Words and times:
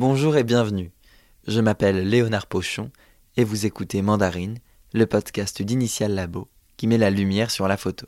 Bonjour 0.00 0.38
et 0.38 0.44
bienvenue. 0.44 0.92
Je 1.46 1.60
m'appelle 1.60 2.08
Léonard 2.08 2.46
Pochon 2.46 2.90
et 3.36 3.44
vous 3.44 3.66
écoutez 3.66 4.00
Mandarine, 4.00 4.56
le 4.94 5.04
podcast 5.04 5.60
d'Initial 5.60 6.14
Labo 6.14 6.48
qui 6.78 6.86
met 6.86 6.96
la 6.96 7.10
lumière 7.10 7.50
sur 7.50 7.68
la 7.68 7.76
photo. 7.76 8.06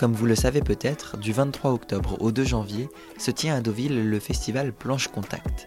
Comme 0.00 0.14
vous 0.14 0.24
le 0.24 0.34
savez 0.34 0.62
peut-être, 0.62 1.18
du 1.18 1.30
23 1.30 1.72
octobre 1.72 2.16
au 2.20 2.32
2 2.32 2.42
janvier 2.42 2.88
se 3.18 3.30
tient 3.30 3.56
à 3.56 3.60
Deauville 3.60 4.08
le 4.08 4.18
festival 4.18 4.72
Planche 4.72 5.08
Contact. 5.08 5.66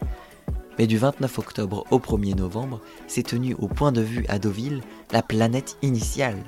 Mais 0.79 0.88
du 0.88 0.98
29 0.98 1.38
octobre 1.38 1.84
au 1.91 1.99
1er 1.99 2.35
novembre 2.35 2.81
s'est 3.05 3.21
tenu 3.21 3.54
au 3.59 3.67
point 3.67 3.91
de 3.91 4.02
vue 4.02 4.26
à 4.30 4.40
Deauville 4.40 4.81
la 5.12 5.21
planète 5.21 5.77
initiale. 5.84 6.43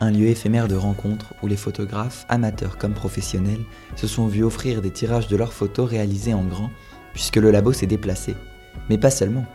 Un 0.00 0.10
lieu 0.10 0.26
éphémère 0.26 0.66
de 0.66 0.74
rencontre 0.74 1.34
où 1.40 1.46
les 1.46 1.56
photographes, 1.56 2.26
amateurs 2.28 2.78
comme 2.78 2.94
professionnels, 2.94 3.64
se 3.94 4.08
sont 4.08 4.26
vus 4.26 4.42
offrir 4.42 4.82
des 4.82 4.90
tirages 4.90 5.28
de 5.28 5.36
leurs 5.36 5.52
photos 5.52 5.88
réalisés 5.88 6.34
en 6.34 6.42
grand, 6.42 6.70
puisque 7.12 7.36
le 7.36 7.52
labo 7.52 7.72
s'est 7.72 7.86
déplacé. 7.86 8.34
Mais 8.90 8.98
pas 8.98 9.12
seulement. 9.12 9.46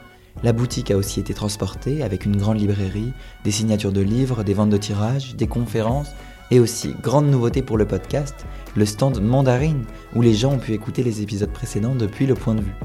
La 0.43 0.53
boutique 0.53 0.91
a 0.91 0.97
aussi 0.97 1.19
été 1.19 1.33
transportée 1.33 2.03
avec 2.03 2.23
une 2.23 2.37
grande 2.37 2.61
librairie, 2.61 3.11
des 3.43 3.51
signatures 3.51 3.91
de 3.91 3.99
livres, 3.99 4.45
des 4.45 4.53
ventes 4.53 4.69
de 4.69 4.77
tirages, 4.77 5.35
des 5.35 5.47
conférences 5.47 6.13
et 6.51 6.59
aussi, 6.59 6.95
grande 7.01 7.27
nouveauté 7.27 7.61
pour 7.61 7.77
le 7.77 7.85
podcast, 7.85 8.45
le 8.75 8.85
stand 8.85 9.21
Mandarine, 9.21 9.85
où 10.15 10.21
les 10.21 10.33
gens 10.33 10.53
ont 10.53 10.59
pu 10.59 10.73
écouter 10.73 11.03
les 11.03 11.21
épisodes 11.21 11.51
précédents 11.51 11.95
depuis 11.95 12.25
le 12.25 12.35
point 12.35 12.55
de 12.55 12.61
vue. 12.61 12.75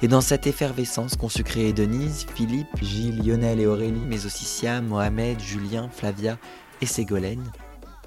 Et 0.00 0.08
dans 0.08 0.20
cette 0.20 0.46
effervescence 0.46 1.16
qu'ont 1.16 1.28
su 1.28 1.44
créer 1.44 1.72
Denise, 1.72 2.26
Philippe, 2.34 2.82
Gilles, 2.82 3.24
Lionel 3.24 3.60
et 3.60 3.66
Aurélie, 3.66 4.02
mais 4.08 4.26
aussi 4.26 4.44
Siam, 4.44 4.86
Mohamed, 4.86 5.38
Julien, 5.38 5.88
Flavia 5.90 6.38
et 6.80 6.86
Ségolène, 6.86 7.44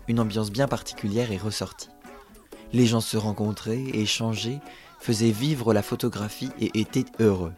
une 0.08 0.20
ambiance 0.20 0.52
bien 0.52 0.68
particulière 0.68 1.32
est 1.32 1.38
ressortie. 1.38 1.90
Les 2.74 2.86
gens 2.86 3.02
se 3.02 3.18
rencontraient, 3.18 3.86
échangeaient, 3.94 4.60
faisaient 5.00 5.32
vivre 5.32 5.74
la 5.74 5.82
photographie 5.82 6.50
et 6.60 6.78
étaient 6.80 7.06
heureux. 7.20 7.54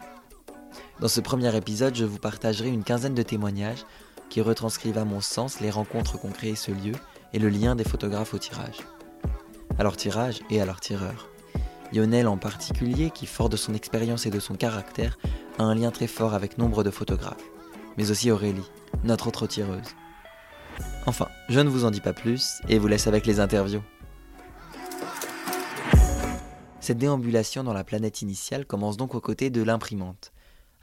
Dans 0.99 1.07
ce 1.07 1.21
premier 1.21 1.55
épisode, 1.55 1.95
je 1.95 2.05
vous 2.05 2.19
partagerai 2.19 2.69
une 2.69 2.83
quinzaine 2.83 3.15
de 3.15 3.23
témoignages 3.23 3.85
qui 4.29 4.41
retranscrivent 4.41 4.97
à 4.97 5.05
mon 5.05 5.21
sens 5.21 5.59
les 5.59 5.69
rencontres 5.69 6.19
qu'ont 6.19 6.31
créé 6.31 6.55
ce 6.55 6.71
lieu 6.71 6.93
et 7.33 7.39
le 7.39 7.49
lien 7.49 7.75
des 7.75 7.83
photographes 7.83 8.33
au 8.33 8.37
tirage. 8.37 8.77
À 9.77 9.83
leur 9.83 9.97
tirage 9.97 10.39
et 10.49 10.61
à 10.61 10.65
leur 10.65 10.79
tireur. 10.79 11.29
Lionel 11.93 12.27
en 12.27 12.37
particulier, 12.37 13.11
qui 13.11 13.25
fort 13.25 13.49
de 13.49 13.57
son 13.57 13.73
expérience 13.73 14.25
et 14.25 14.29
de 14.29 14.39
son 14.39 14.55
caractère, 14.55 15.17
a 15.57 15.63
un 15.63 15.75
lien 15.75 15.91
très 15.91 16.07
fort 16.07 16.33
avec 16.33 16.57
nombre 16.57 16.83
de 16.83 16.91
photographes, 16.91 17.43
mais 17.97 18.11
aussi 18.11 18.31
Aurélie, 18.31 18.69
notre 19.03 19.27
autre 19.27 19.47
tireuse. 19.47 19.95
Enfin, 21.05 21.27
je 21.49 21.59
ne 21.59 21.69
vous 21.69 21.85
en 21.85 21.91
dis 21.91 22.01
pas 22.01 22.13
plus 22.13 22.61
et 22.67 22.79
vous 22.79 22.87
laisse 22.87 23.07
avec 23.07 23.25
les 23.25 23.39
interviews. 23.39 23.83
Cette 26.81 26.97
déambulation 26.97 27.63
dans 27.63 27.73
la 27.73 27.83
planète 27.83 28.21
initiale 28.21 28.65
commence 28.65 28.97
donc 28.97 29.15
aux 29.15 29.21
côtés 29.21 29.49
de 29.49 29.61
l'imprimante, 29.61 30.31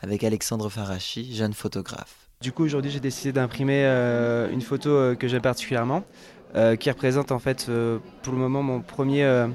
avec 0.00 0.24
Alexandre 0.24 0.68
Farachi, 0.68 1.34
jeune 1.34 1.54
photographe. 1.54 2.23
Du 2.44 2.52
coup, 2.52 2.64
aujourd'hui, 2.64 2.90
j'ai 2.90 3.00
décidé 3.00 3.32
d'imprimer 3.32 3.84
euh, 3.86 4.52
une 4.52 4.60
photo 4.60 4.90
euh, 4.90 5.14
que 5.14 5.28
j'aime 5.28 5.40
particulièrement, 5.40 6.04
euh, 6.54 6.76
qui 6.76 6.90
représente 6.90 7.32
en 7.32 7.38
fait 7.38 7.70
pour 8.22 8.34
le 8.34 8.38
moment 8.38 8.62
mon 8.62 8.80
premier 8.80 9.46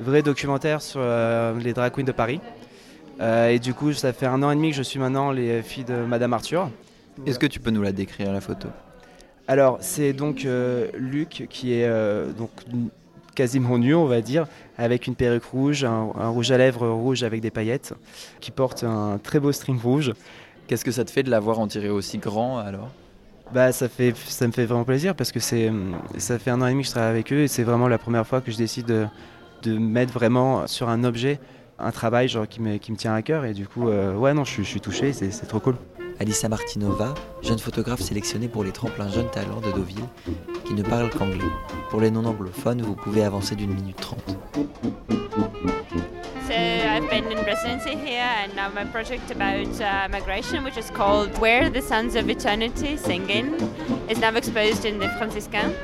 vrai 0.00 0.22
documentaire 0.22 0.82
sur 0.82 1.00
les 1.00 1.72
drag 1.72 1.92
queens 1.92 2.02
de 2.02 2.10
Paris. 2.10 2.40
et 3.20 3.60
du 3.60 3.72
coup, 3.72 3.92
ça 3.92 4.12
fait 4.12 4.26
un 4.26 4.42
an 4.42 4.50
et 4.50 4.56
demi 4.56 4.70
que 4.70 4.76
je 4.76 4.82
suis 4.82 4.98
maintenant 4.98 5.30
les 5.30 5.62
filles 5.62 5.84
de 5.84 5.94
Madame 5.94 6.32
Arthur. 6.32 6.70
Est-ce 7.24 7.38
que 7.38 7.46
tu 7.46 7.60
peux 7.60 7.70
nous 7.70 7.82
la 7.82 7.92
décrire 7.92 8.32
la 8.32 8.40
photo? 8.40 8.66
Alors, 9.46 9.78
c'est 9.80 10.12
donc 10.12 10.44
Luc 10.94 11.46
qui 11.48 11.72
est 11.72 11.88
donc 12.36 12.50
quasiment 13.36 13.78
nu, 13.78 13.94
on 13.94 14.06
va 14.06 14.20
dire, 14.20 14.48
avec 14.76 15.06
une 15.06 15.14
perruque 15.14 15.44
rouge, 15.44 15.84
un, 15.84 16.10
un, 16.18 16.28
rouge 16.30 16.50
à 16.50 16.58
lèvres 16.58 16.88
rouge 16.88 17.22
avec 17.22 17.40
des 17.40 17.52
paillettes, 17.52 17.94
qui 18.40 18.50
porte 18.50 18.82
un 18.82 19.20
très 19.22 19.38
beau 19.38 19.52
string 19.52 19.80
rouge. 19.80 20.12
Qu'est-ce 20.66 20.84
que 20.84 20.92
ça 20.92 21.04
te 21.04 21.10
fait 21.10 21.22
de 21.22 21.30
l'avoir 21.30 21.58
en 21.58 21.66
tiré 21.68 21.90
aussi 21.90 22.18
grand 22.18 22.58
alors? 22.58 22.90
Bah, 23.52 23.72
ça, 23.72 23.88
fait, 23.88 24.16
ça 24.16 24.46
me 24.46 24.52
fait 24.52 24.64
vraiment 24.64 24.84
plaisir 24.84 25.14
parce 25.14 25.30
que 25.30 25.40
c'est, 25.40 25.70
ça 26.16 26.38
fait 26.38 26.50
un 26.50 26.62
an 26.62 26.66
et 26.66 26.70
demi 26.70 26.82
que 26.82 26.88
je 26.88 26.92
travaille 26.92 27.10
avec 27.10 27.32
eux 27.32 27.40
et 27.40 27.48
c'est 27.48 27.62
vraiment 27.62 27.88
la 27.88 27.98
première 27.98 28.26
fois 28.26 28.40
que 28.40 28.50
je 28.50 28.56
décide 28.56 28.86
de, 28.86 29.78
mettre 29.78 30.12
vraiment 30.12 30.66
sur 30.66 30.88
un 30.88 31.04
objet 31.04 31.40
un 31.78 31.90
travail 31.90 32.28
genre, 32.28 32.46
qui, 32.46 32.60
me, 32.60 32.78
tient 32.78 33.14
à 33.14 33.22
cœur 33.22 33.44
et 33.44 33.52
du 33.52 33.66
coup, 33.66 33.88
euh, 33.88 34.14
ouais, 34.14 34.34
non, 34.34 34.44
je, 34.44 34.62
suis 34.62 34.80
touché, 34.80 35.12
c'est 35.12 35.46
trop 35.46 35.60
cool. 35.60 35.76
Alissa 36.20 36.48
Martinova, 36.48 37.14
jeune 37.42 37.58
photographe 37.58 38.00
sélectionnée 38.00 38.48
pour 38.48 38.64
les 38.64 38.72
tremplins 38.72 39.08
Jeunes 39.08 39.30
Talents 39.30 39.60
de 39.60 39.72
Deauville, 39.72 40.08
qui 40.64 40.74
ne 40.74 40.82
parle 40.82 41.10
qu'anglais. 41.10 41.44
Pour 41.90 42.00
les 42.00 42.10
non-anglophones, 42.10 42.82
vous 42.82 42.94
pouvez 42.94 43.24
avancer 43.24 43.56
d'une 43.56 43.74
minute 43.74 43.96
trente. 43.96 44.36
So 46.46 46.52
I've 46.52 47.08
been 47.10 47.24
in 47.32 47.44
residency 47.44 47.96
here, 47.96 48.28
and 48.44 48.54
now 48.54 48.68
my 48.74 48.84
project 48.84 49.30
about 49.30 49.80
uh, 49.80 50.08
migration, 50.10 50.62
which 50.62 50.76
is 50.76 50.90
called 50.90 51.36
"Where 51.40 51.68
the 51.68 51.80
Sons 51.80 52.16
of 52.16 52.28
Eternity 52.28 52.96
Singing," 52.96 53.54
is 54.08 54.20
now 54.20 54.36
exposed 54.36 54.84
in 54.84 54.98
the 54.98 55.08
Franciscan. 55.18 55.74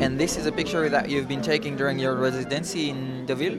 And 0.00 0.18
this 0.20 0.36
is 0.36 0.46
a 0.46 0.52
picture 0.52 0.88
that 0.88 1.08
you've 1.08 1.26
been 1.26 1.42
taking 1.42 1.76
during 1.76 1.98
your 1.98 2.14
residency 2.14 2.90
in 2.90 3.26
Deauville? 3.26 3.58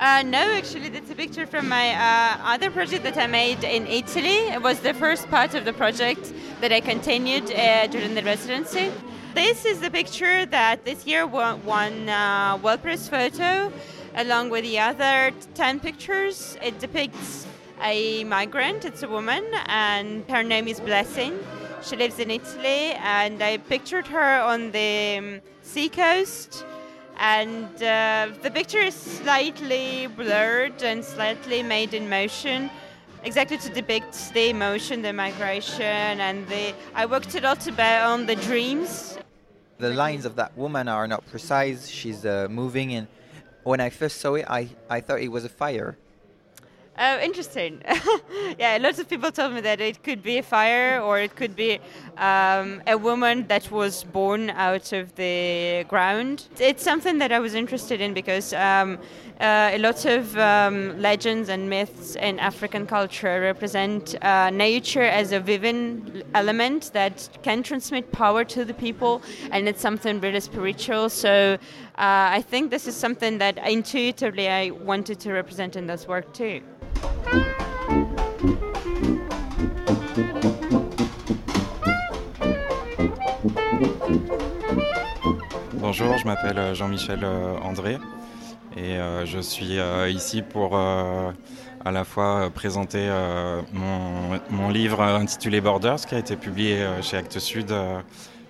Uh, 0.00 0.22
no, 0.22 0.38
actually, 0.38 0.88
that's 0.88 1.10
a 1.10 1.14
picture 1.14 1.44
from 1.44 1.68
my 1.68 1.90
uh, 1.90 2.36
other 2.44 2.70
project 2.70 3.02
that 3.02 3.16
I 3.16 3.26
made 3.26 3.64
in 3.64 3.84
Italy. 3.88 4.46
It 4.46 4.62
was 4.62 4.78
the 4.78 4.94
first 4.94 5.28
part 5.28 5.54
of 5.54 5.64
the 5.64 5.72
project 5.72 6.32
that 6.60 6.70
I 6.70 6.78
continued 6.78 7.50
uh, 7.50 7.88
during 7.88 8.14
the 8.14 8.22
residency. 8.22 8.92
This 9.34 9.64
is 9.64 9.80
the 9.80 9.90
picture 9.90 10.46
that 10.46 10.84
this 10.84 11.04
year 11.04 11.26
won, 11.26 11.64
won 11.64 12.08
uh, 12.08 12.60
Well 12.62 12.78
Press 12.78 13.08
Photo 13.08 13.72
along 14.14 14.50
with 14.50 14.62
the 14.62 14.78
other 14.78 15.32
10 15.54 15.80
pictures. 15.80 16.56
It 16.62 16.78
depicts 16.78 17.48
a 17.82 18.22
migrant, 18.22 18.84
it's 18.84 19.02
a 19.02 19.08
woman, 19.08 19.44
and 19.66 20.24
her 20.30 20.44
name 20.44 20.68
is 20.68 20.78
Blessing. 20.78 21.36
She 21.82 21.96
lives 21.96 22.20
in 22.20 22.30
Italy, 22.30 22.92
and 23.02 23.42
I 23.42 23.56
pictured 23.56 24.06
her 24.06 24.42
on 24.42 24.70
the 24.70 25.18
um, 25.18 25.40
sea 25.62 25.88
coast. 25.88 26.64
And 27.18 27.66
uh, 27.82 28.28
the 28.42 28.50
picture 28.50 28.78
is 28.78 28.94
slightly 28.94 30.06
blurred 30.06 30.82
and 30.82 31.04
slightly 31.04 31.62
made 31.62 31.94
in 31.94 32.08
motion, 32.08 32.70
exactly 33.24 33.58
to 33.58 33.68
depict 33.70 34.32
the 34.34 34.50
emotion, 34.50 35.02
the 35.02 35.12
migration, 35.12 36.20
and 36.20 36.46
the. 36.48 36.74
I 36.94 37.06
worked 37.06 37.34
a 37.34 37.40
lot 37.40 37.66
about 37.66 38.10
on 38.10 38.26
the 38.26 38.36
dreams. 38.36 39.18
The 39.78 39.90
lines 39.90 40.24
of 40.24 40.36
that 40.36 40.56
woman 40.56 40.88
are 40.88 41.06
not 41.06 41.26
precise. 41.26 41.88
She's 41.88 42.24
uh, 42.24 42.48
moving 42.50 42.94
and 42.94 43.08
when 43.68 43.80
I 43.80 43.90
first 43.90 44.18
saw 44.18 44.34
it, 44.34 44.46
I, 44.48 44.68
I 44.88 45.00
thought 45.00 45.20
it 45.20 45.28
was 45.28 45.44
a 45.44 45.48
fire. 45.48 45.98
Oh, 47.00 47.20
interesting. 47.20 47.80
yeah, 48.58 48.76
lots 48.80 48.98
of 48.98 49.08
people 49.08 49.30
told 49.30 49.54
me 49.54 49.60
that 49.60 49.80
it 49.80 50.02
could 50.02 50.20
be 50.20 50.38
a 50.38 50.42
fire 50.42 51.00
or 51.00 51.20
it 51.20 51.36
could 51.36 51.54
be 51.54 51.78
um, 52.16 52.82
a 52.88 52.98
woman 52.98 53.46
that 53.46 53.70
was 53.70 54.02
born 54.02 54.50
out 54.50 54.92
of 54.92 55.14
the 55.14 55.84
ground. 55.86 56.48
It's 56.58 56.82
something 56.82 57.18
that 57.18 57.30
I 57.30 57.38
was 57.38 57.54
interested 57.54 58.00
in 58.00 58.14
because 58.14 58.52
um, 58.52 58.98
uh, 59.40 59.70
a 59.74 59.78
lot 59.78 60.06
of 60.06 60.36
um, 60.38 61.00
legends 61.00 61.48
and 61.48 61.70
myths 61.70 62.16
in 62.16 62.40
African 62.40 62.84
culture 62.84 63.42
represent 63.42 64.16
uh, 64.24 64.50
nature 64.50 65.04
as 65.04 65.30
a 65.30 65.38
viving 65.38 66.24
element 66.34 66.90
that 66.94 67.28
can 67.42 67.62
transmit 67.62 68.10
power 68.10 68.42
to 68.42 68.64
the 68.64 68.74
people, 68.74 69.22
and 69.52 69.68
it's 69.68 69.80
something 69.80 70.20
really 70.20 70.40
spiritual. 70.40 71.08
So 71.08 71.54
uh, 71.54 71.58
I 71.96 72.42
think 72.42 72.72
this 72.72 72.88
is 72.88 72.96
something 72.96 73.38
that 73.38 73.56
intuitively 73.58 74.48
I 74.48 74.70
wanted 74.70 75.20
to 75.20 75.32
represent 75.32 75.76
in 75.76 75.86
this 75.86 76.08
work 76.08 76.34
too. 76.34 76.60
Bonjour, 85.74 86.18
je 86.18 86.26
m'appelle 86.26 86.58
euh, 86.58 86.74
Jean-Michel 86.74 87.20
euh, 87.22 87.56
André 87.62 87.98
et 88.76 88.96
euh, 88.98 89.24
je 89.24 89.38
suis 89.38 89.78
ici 90.08 90.42
pour 90.42 90.76
à 90.76 91.32
la 91.90 92.04
fois 92.04 92.50
présenter 92.54 93.10
mon, 93.72 94.38
mon, 94.50 94.68
livre 94.68 95.00
intitulé 95.00 95.60
Borders 95.60 95.96
qui 96.06 96.14
a 96.14 96.18
été 96.18 96.36
publié 96.36 96.86
chez 97.00 97.16
Actes 97.16 97.38
Sud 97.38 97.74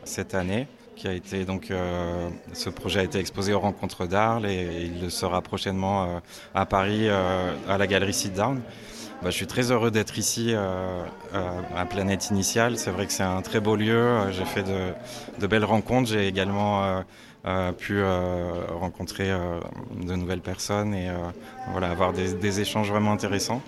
cette 0.04 0.34
année 0.34 0.66
qui 0.98 1.08
a 1.08 1.12
été 1.12 1.44
donc 1.44 1.72
ce 2.52 2.70
projet 2.70 3.00
a 3.00 3.02
été 3.04 3.18
exposé 3.18 3.52
aux 3.54 3.60
rencontres 3.60 4.06
d'Arles 4.06 4.46
et, 4.46 4.90
il 5.02 5.10
sera 5.10 5.40
prochainement 5.42 6.20
à 6.54 6.66
Paris 6.66 7.08
à 7.08 7.78
la 7.78 7.86
galerie 7.86 8.12
Sit 8.12 8.34
Down. 8.34 8.60
Bah, 9.20 9.30
je 9.30 9.36
suis 9.36 9.48
très 9.48 9.72
heureux 9.72 9.90
d'être 9.90 10.16
ici 10.16 10.52
euh, 10.54 11.02
à 11.76 11.84
Planète 11.86 12.30
Initiale. 12.30 12.78
C'est 12.78 12.92
vrai 12.92 13.06
que 13.06 13.12
c'est 13.12 13.24
un 13.24 13.42
très 13.42 13.58
beau 13.58 13.74
lieu. 13.74 14.30
J'ai 14.30 14.44
fait 14.44 14.62
de, 14.62 15.46
belles 15.48 15.64
rencontres. 15.64 16.08
J'ai 16.08 16.28
également 16.28 17.02
euh, 17.44 17.72
pu 17.72 18.00
rencontrer 18.72 19.28
de 19.28 20.14
nouvelles 20.14 20.40
personnes 20.40 20.94
et 20.94 21.10
voilà, 21.72 21.90
avoir 21.90 22.12
des, 22.12 22.60
échanges 22.60 22.90
vraiment 22.90 23.12
intéressants 23.12 23.62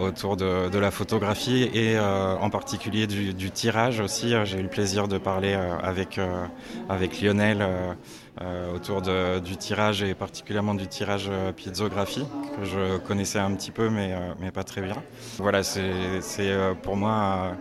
autour 0.00 0.36
de, 0.36 0.78
la 0.78 0.90
photographie 0.90 1.70
et 1.72 1.98
en 1.98 2.50
particulier 2.50 3.06
du, 3.06 3.50
tirage 3.50 4.00
aussi. 4.00 4.34
J'ai 4.44 4.58
eu 4.58 4.62
le 4.62 4.68
plaisir 4.68 5.08
de 5.08 5.18
parler 5.18 5.56
avec, 5.82 6.18
Lionel. 7.22 7.66
autour 8.74 9.00
du 9.00 9.56
tirage 9.56 10.02
et 10.02 10.12
particulièrement 10.14 10.74
du 10.74 10.88
tirage 10.88 11.30
piezographie 11.56 12.26
que 12.58 12.64
je 12.64 12.98
connaissais 12.98 13.38
un 13.38 13.52
petit 13.54 13.70
peu 13.70 13.88
mais, 13.88 14.12
mais 14.40 14.50
pas 14.50 14.64
très 14.64 14.82
bien. 14.82 14.96
Voilà, 15.38 15.62
c'est 15.62 16.52
pour 16.82 16.96
moi 16.96 17.52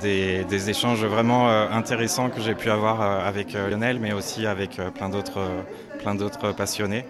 des, 0.00 0.70
échanges 0.70 1.04
vraiment 1.04 1.48
intéressants 1.48 2.30
que 2.30 2.40
j'ai 2.40 2.54
pu 2.54 2.70
avoir 2.70 3.02
avec 3.02 3.54
Lionel 3.54 3.98
mais 3.98 4.12
aussi 4.12 4.46
avec 4.46 4.80
plein 4.94 5.08
d'autres 5.08 5.40
plein 6.00 6.14
d'autres 6.14 6.52
passionnés, 6.52 7.04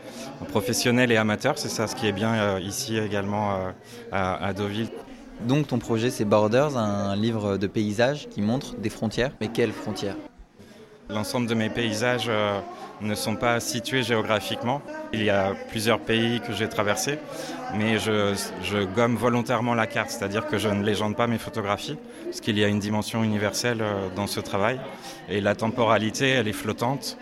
professionnels 0.48 1.12
et 1.12 1.16
amateurs. 1.16 1.58
C'est 1.58 1.68
ça 1.68 1.86
ce 1.86 1.94
qui 1.94 2.06
est 2.06 2.12
bien 2.12 2.34
euh, 2.34 2.60
ici 2.60 2.98
également 2.98 3.52
euh, 3.52 3.70
à, 4.12 4.52
Deauville. 4.52 4.88
Donc 5.46 5.68
ton 5.68 5.78
projet 5.78 6.10
c'est 6.10 6.24
Borders, 6.24 6.76
un 6.76 7.16
livre 7.16 7.56
de 7.56 7.66
paysages 7.66 8.28
qui 8.28 8.42
montre 8.42 8.76
des 8.76 8.90
frontières. 8.90 9.32
Mais 9.40 9.48
quelles 9.48 9.72
frontières? 9.72 10.16
L'ensemble 11.08 11.48
de 11.48 11.54
mes 11.54 11.70
paysages 11.70 12.26
euh, 12.28 12.60
ne 13.00 13.14
sont 13.14 13.34
pas 13.34 13.58
situés 13.58 14.02
géographiquement. 14.02 14.82
Il 15.12 15.24
y 15.24 15.30
a 15.30 15.54
plusieurs 15.70 15.98
pays 15.98 16.40
que 16.40 16.52
j'ai 16.52 16.68
traversés, 16.68 17.18
mais 17.74 17.98
je, 17.98 18.38
je, 18.62 18.78
gomme 18.84 19.16
volontairement 19.16 19.74
la 19.74 19.88
carte, 19.88 20.10
c'est-à-dire 20.10 20.46
que 20.46 20.56
je 20.56 20.68
ne 20.68 20.84
légende 20.84 21.16
pas 21.16 21.26
mes 21.26 21.38
photographies, 21.38 21.96
parce 22.24 22.40
qu'il 22.40 22.56
y 22.58 22.64
a 22.64 22.68
une 22.68 22.78
dimension 22.78 23.24
universelle 23.24 23.82
dans 24.14 24.28
ce 24.28 24.38
travail. 24.38 24.78
Et 25.28 25.40
la 25.40 25.56
temporalité, 25.56 26.28
elle 26.28 26.46
est 26.46 26.52
flottante 26.52 27.16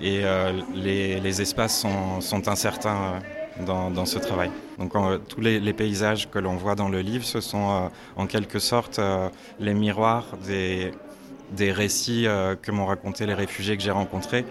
et 0.00 0.20
euh, 0.24 0.52
les, 0.74 1.40
espaces 1.40 1.80
sont, 2.20 2.48
incertains 2.48 3.20
euh, 3.60 3.90
dans, 3.90 4.06
ce 4.06 4.18
travail. 4.18 4.50
Donc 4.78 4.92
tous 5.28 5.40
les, 5.40 5.72
paysages 5.72 6.30
que 6.30 6.38
l'on 6.38 6.56
voit 6.56 6.74
dans 6.74 6.88
le 6.88 7.00
livre, 7.00 7.24
ce 7.24 7.40
sont 7.40 7.70
euh, 7.70 7.88
en 8.16 8.26
quelque 8.26 8.58
sorte 8.58 9.00
les 9.58 9.74
miroirs 9.74 10.26
des, 10.46 10.92
récits 11.72 12.26
que 12.62 12.70
m'ont 12.70 12.86
raconté 12.86 13.26
les 13.26 13.34
réfugiés 13.34 13.76
que 13.76 13.82
j'ai 13.82 13.90
rencontrés, 13.90 14.44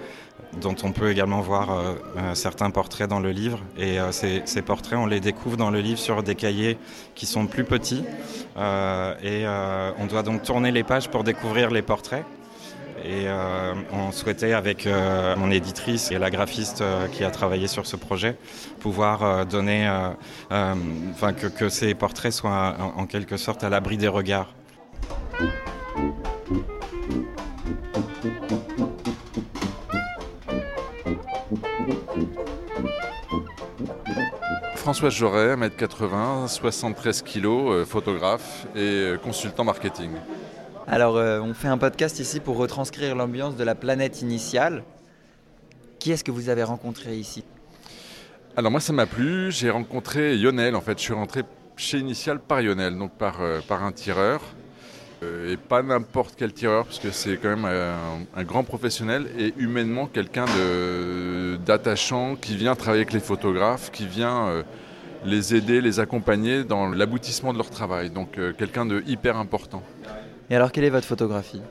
dont 0.59 0.75
on 0.83 0.91
peut 0.91 1.11
également 1.11 1.41
voir 1.41 1.69
certains 2.33 2.71
portraits 2.71 3.07
dans 3.07 3.19
le 3.19 3.31
livre. 3.31 3.59
Et 3.77 3.97
ces, 4.11 4.61
portraits, 4.61 4.97
on 4.97 5.05
les 5.05 5.19
découvre 5.19 5.57
dans 5.57 5.69
le 5.69 5.79
livre 5.79 5.99
sur 5.99 6.23
des 6.23 6.35
cahiers 6.35 6.77
qui 7.15 7.25
sont 7.25 7.45
plus 7.45 7.63
petits. 7.63 8.03
et 8.57 9.45
on 9.99 10.05
doit 10.07 10.23
donc 10.23 10.43
tourner 10.43 10.71
les 10.71 10.83
pages 10.83 11.09
pour 11.09 11.23
découvrir 11.23 11.69
les 11.69 11.83
portraits. 11.83 12.25
Et 13.03 13.27
euh, 13.27 13.73
on 13.91 14.11
souhaitait, 14.11 14.53
avec 14.53 14.87
euh, 14.87 15.35
mon 15.35 15.51
éditrice 15.51 16.11
et 16.11 16.17
la 16.17 16.29
graphiste 16.29 16.81
euh, 16.81 17.07
qui 17.07 17.23
a 17.23 17.29
travaillé 17.29 17.67
sur 17.67 17.85
ce 17.85 17.95
projet, 17.95 18.35
pouvoir 18.79 19.45
donner, 19.45 19.89
enfin 20.49 21.33
que, 21.33 21.69
ces 21.69 21.93
portraits 21.93 22.31
soient 22.31 22.75
en, 22.95 23.05
quelque 23.05 23.37
sorte 23.37 23.63
à 23.63 23.69
l'abri 23.69 23.97
des 23.97 24.07
regards. 24.07 24.53
François 34.75 35.09
Joret, 35.09 35.55
1m80, 35.55 36.47
73 36.47 37.21
kg, 37.21 37.83
photographe 37.85 38.67
et 38.75 39.13
consultant 39.21 39.65
marketing. 39.65 40.11
Alors, 40.89 41.17
euh, 41.17 41.41
on 41.41 41.53
fait 41.53 41.67
un 41.67 41.77
podcast 41.77 42.17
ici 42.19 42.39
pour 42.39 42.55
retranscrire 42.55 43.13
l'ambiance 43.13 43.57
de 43.57 43.63
la 43.65 43.75
planète 43.75 44.21
initiale. 44.21 44.85
Qui 45.99 46.13
est-ce 46.13 46.23
que 46.23 46.31
vous 46.31 46.47
avez 46.47 46.63
rencontré 46.63 47.17
ici? 47.17 47.43
Alors, 48.55 48.71
moi, 48.71 48.79
ça 48.79 48.93
m'a 48.93 49.05
plu. 49.05 49.51
J'ai 49.51 49.69
rencontré 49.69 50.37
Lionel. 50.37 50.77
En 50.77 50.81
fait, 50.81 50.97
je 50.97 51.03
suis 51.03 51.13
rentré 51.13 51.43
chez 51.75 51.97
Initial 51.97 52.39
par 52.39 52.61
Lionel, 52.61 52.97
donc 52.97 53.11
par, 53.17 53.41
euh, 53.41 53.59
par 53.67 53.83
un 53.83 53.91
tireur. 53.91 54.41
Euh, 55.23 55.51
et 55.51 55.57
pas 55.57 55.83
n'importe 55.83 56.35
quel 56.37 56.53
tireur, 56.53 56.85
parce 56.85 56.99
que 56.99 57.11
c'est 57.11 57.35
quand 57.35 57.57
même 57.57 57.65
un, 57.65 58.43
grand 58.43 58.63
professionnel 58.63 59.27
et 59.37 59.53
humainement 59.57 60.05
quelqu'un 60.05 60.45
d'attachant 61.65 62.35
qui 62.35 62.55
vient 62.55 62.75
travailler 62.75 63.01
avec 63.01 63.13
les 63.13 63.19
photographes, 63.19 63.91
qui 63.91 64.05
vient 64.05 64.63
les 65.25 65.55
aider, 65.55 65.81
les 65.81 65.99
accompagner 65.99 66.63
dans 66.63 66.87
l'aboutissement 66.87 67.51
de 67.51 67.57
leur 67.57 67.71
travail. 67.71 68.11
Donc, 68.11 68.39
quelqu'un 68.59 68.85
de 68.85 69.03
hyper 69.07 69.37
important. 69.37 69.81
Et 70.49 70.55
alors, 70.55 70.71
quelle 70.71 70.85
est 70.85 70.89
votre 70.89 71.07
photographie 71.07 71.61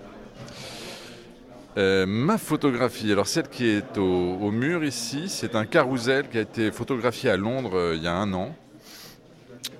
euh, 1.79 2.07
ma 2.07 2.39
photographie, 2.39 3.13
alors 3.13 3.27
celle 3.27 3.49
qui 3.49 3.67
est 3.67 3.99
au, 3.99 4.51
mur 4.51 4.83
ici, 4.83 5.25
c'est 5.29 5.55
un 5.55 5.67
carrousel 5.67 6.27
qui 6.31 6.39
a 6.39 6.41
été 6.41 6.73
photographié 6.73 7.29
à 7.29 7.37
Londres 7.37 7.77
euh, 7.77 7.95
il 7.95 8.03
y 8.03 8.07
a 8.07 8.15
un 8.15 8.33
an. 8.33 8.57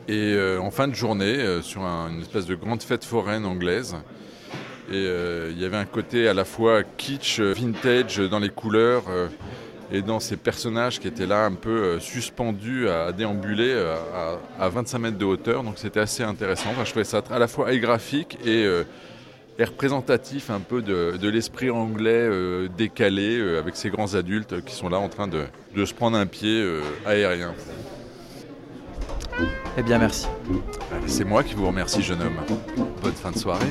Et 0.07 0.35
euh, 0.35 0.61
en 0.61 0.71
fin 0.71 0.89
de 0.89 0.95
journée, 0.95 1.63
sur 1.63 1.81
une 1.85 2.21
espèce 2.21 2.45
de 2.45 2.55
grande 2.55 2.83
fête 2.83 3.03
foraine 3.03 3.47
anglaise. 3.47 3.97
Et 4.93 5.07
il 5.51 5.59
y 5.59 5.65
avait 5.65 5.79
un 5.79 5.87
côté 5.87 6.29
à 6.29 6.35
la 6.35 6.45
fois 6.45 6.83
kitsch, 6.85 7.41
vintage 7.41 8.19
dans 8.19 8.41
les 8.41 8.51
couleurs 8.51 9.05
et 9.93 10.03
dans 10.03 10.21
ces 10.21 10.37
personnages 10.37 10.99
qui 10.99 11.09
étaient 11.09 11.27
là 11.27 11.45
un 11.45 11.55
peu 11.55 11.99
suspendus 12.01 12.89
à, 12.89 13.13
déambuler 13.13 13.75
à, 14.59 14.69
25 14.69 14.99
mètres 14.99 15.19
de 15.19 15.25
hauteur. 15.25 15.63
Donc 15.63 15.75
c'était 15.77 16.01
assez 16.01 16.23
intéressant. 16.23 16.71
je 16.85 16.91
trouvais 16.91 17.05
ça 17.05 17.23
à 17.31 17.39
la 17.39 17.49
fois 17.49 17.75
graphique 17.77 18.39
et 18.45 18.67
est 19.59 19.65
représentatif 19.65 20.51
un 20.51 20.61
peu 20.61 20.83
de, 20.83 21.29
l'esprit 21.29 21.71
anglais 21.71 22.11
euh, 22.11 22.69
décalé 22.77 23.39
euh, 23.39 23.59
avec 23.59 23.77
ces 23.77 23.91
grands 23.91 24.15
adultes 24.15 24.65
qui 24.65 24.75
sont 24.75 24.89
là 24.89 24.99
en 24.99 25.09
train 25.09 25.29
de, 25.29 25.47
se 25.85 25.95
prendre 25.95 26.17
un 26.17 26.27
pied 26.27 26.61
euh, 26.63 26.83
aérien. 27.05 27.55
Eh 29.77 29.83
bien, 29.83 29.99
merci. 29.99 30.27
C'est 31.07 31.25
moi 31.25 31.43
qui 31.43 31.55
vous 31.55 31.67
remercie, 31.67 32.03
jeune 32.03 32.23
homme. 32.23 32.39
Bonne 33.03 33.13
fin 33.13 33.31
de 33.31 33.39
soirée. 33.39 33.67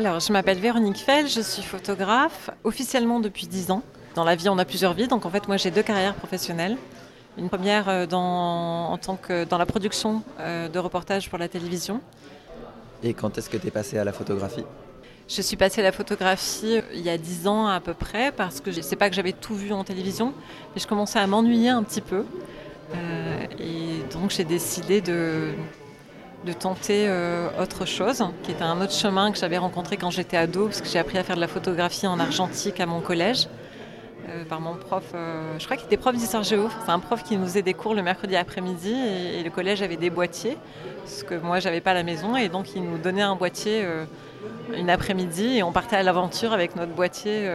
Alors, 0.00 0.18
je 0.18 0.32
m'appelle 0.32 0.58
Véronique 0.58 0.96
Fell, 0.96 1.28
je 1.28 1.42
suis 1.42 1.62
photographe 1.62 2.48
officiellement 2.64 3.20
depuis 3.20 3.46
10 3.46 3.70
ans. 3.70 3.82
Dans 4.14 4.24
la 4.24 4.34
vie, 4.34 4.48
on 4.48 4.56
a 4.56 4.64
plusieurs 4.64 4.94
vies, 4.94 5.08
donc 5.08 5.26
en 5.26 5.30
fait, 5.30 5.46
moi 5.46 5.58
j'ai 5.58 5.70
deux 5.70 5.82
carrières 5.82 6.14
professionnelles. 6.14 6.78
Une 7.36 7.50
première 7.50 7.86
euh, 7.90 8.06
dans, 8.06 8.90
en 8.90 8.96
tant 8.96 9.16
que 9.16 9.44
dans 9.44 9.58
la 9.58 9.66
production 9.66 10.22
euh, 10.38 10.70
de 10.70 10.78
reportages 10.78 11.28
pour 11.28 11.36
la 11.36 11.48
télévision. 11.48 12.00
Et 13.02 13.12
quand 13.12 13.36
est-ce 13.36 13.50
que 13.50 13.58
tu 13.58 13.66
es 13.66 13.70
passé 13.70 13.98
à 13.98 14.04
la 14.04 14.14
photographie? 14.14 14.64
Je 15.28 15.42
suis 15.42 15.58
passée 15.58 15.82
à 15.82 15.84
la 15.84 15.92
photographie 15.92 16.78
euh, 16.78 16.94
il 16.94 17.02
y 17.02 17.10
a 17.10 17.18
10 17.18 17.46
ans 17.46 17.66
à 17.66 17.80
peu 17.80 17.92
près, 17.92 18.32
parce 18.32 18.62
que 18.62 18.72
c'est 18.72 18.96
pas 18.96 19.10
que 19.10 19.14
j'avais 19.14 19.32
tout 19.32 19.54
vu 19.54 19.70
en 19.74 19.84
télévision, 19.84 20.32
mais 20.74 20.80
je 20.80 20.86
commençais 20.86 21.18
à 21.18 21.26
m'ennuyer 21.26 21.68
un 21.68 21.82
petit 21.82 22.00
peu. 22.00 22.24
et 23.58 24.02
donc 24.14 24.30
j'ai 24.30 24.44
décidé 24.44 25.02
de, 25.02 25.52
de 26.44 26.52
tenter 26.52 27.08
autre 27.60 27.84
chose, 27.84 28.24
qui 28.42 28.52
était 28.52 28.62
un 28.62 28.80
autre 28.80 28.94
chemin 28.94 29.30
que 29.30 29.38
j'avais 29.38 29.58
rencontré 29.58 29.96
quand 29.96 30.10
j'étais 30.10 30.36
ado, 30.36 30.66
parce 30.66 30.80
que 30.80 30.88
j'ai 30.88 30.98
appris 30.98 31.18
à 31.18 31.22
faire 31.22 31.36
de 31.36 31.40
la 31.40 31.48
photographie 31.48 32.06
en 32.06 32.18
argentique 32.18 32.80
à 32.80 32.86
mon 32.86 33.00
collège. 33.00 33.46
Euh, 34.30 34.44
par 34.44 34.60
mon 34.60 34.74
prof, 34.74 35.04
euh, 35.14 35.58
je 35.58 35.64
crois 35.64 35.76
qu'il 35.76 35.86
était 35.86 35.96
prof 35.96 36.14
d'histoire 36.14 36.42
géo. 36.42 36.68
C'est 36.84 36.90
un 36.90 36.98
prof 36.98 37.22
qui 37.22 37.36
nous 37.36 37.44
faisait 37.46 37.62
des 37.62 37.74
cours 37.74 37.94
le 37.94 38.02
mercredi 38.02 38.36
après-midi 38.36 38.92
et, 38.92 39.42
le 39.42 39.50
collège 39.50 39.82
avait 39.82 39.96
des 39.96 40.10
boîtiers, 40.10 40.56
ce 41.06 41.24
que 41.24 41.34
moi 41.34 41.58
j'avais 41.58 41.80
pas 41.80 41.92
à 41.92 41.94
la 41.94 42.02
maison 42.02 42.36
et 42.36 42.48
donc 42.48 42.74
il 42.76 42.82
nous 42.82 42.98
donnait 42.98 43.22
un 43.22 43.34
boîtier 43.34 43.82
euh, 43.82 44.04
une 44.76 44.90
après-midi 44.90 45.56
et 45.56 45.62
on 45.62 45.72
partait 45.72 45.96
à 45.96 46.02
l'aventure 46.02 46.52
avec 46.52 46.76
notre 46.76 46.92
boîtier 46.92 47.50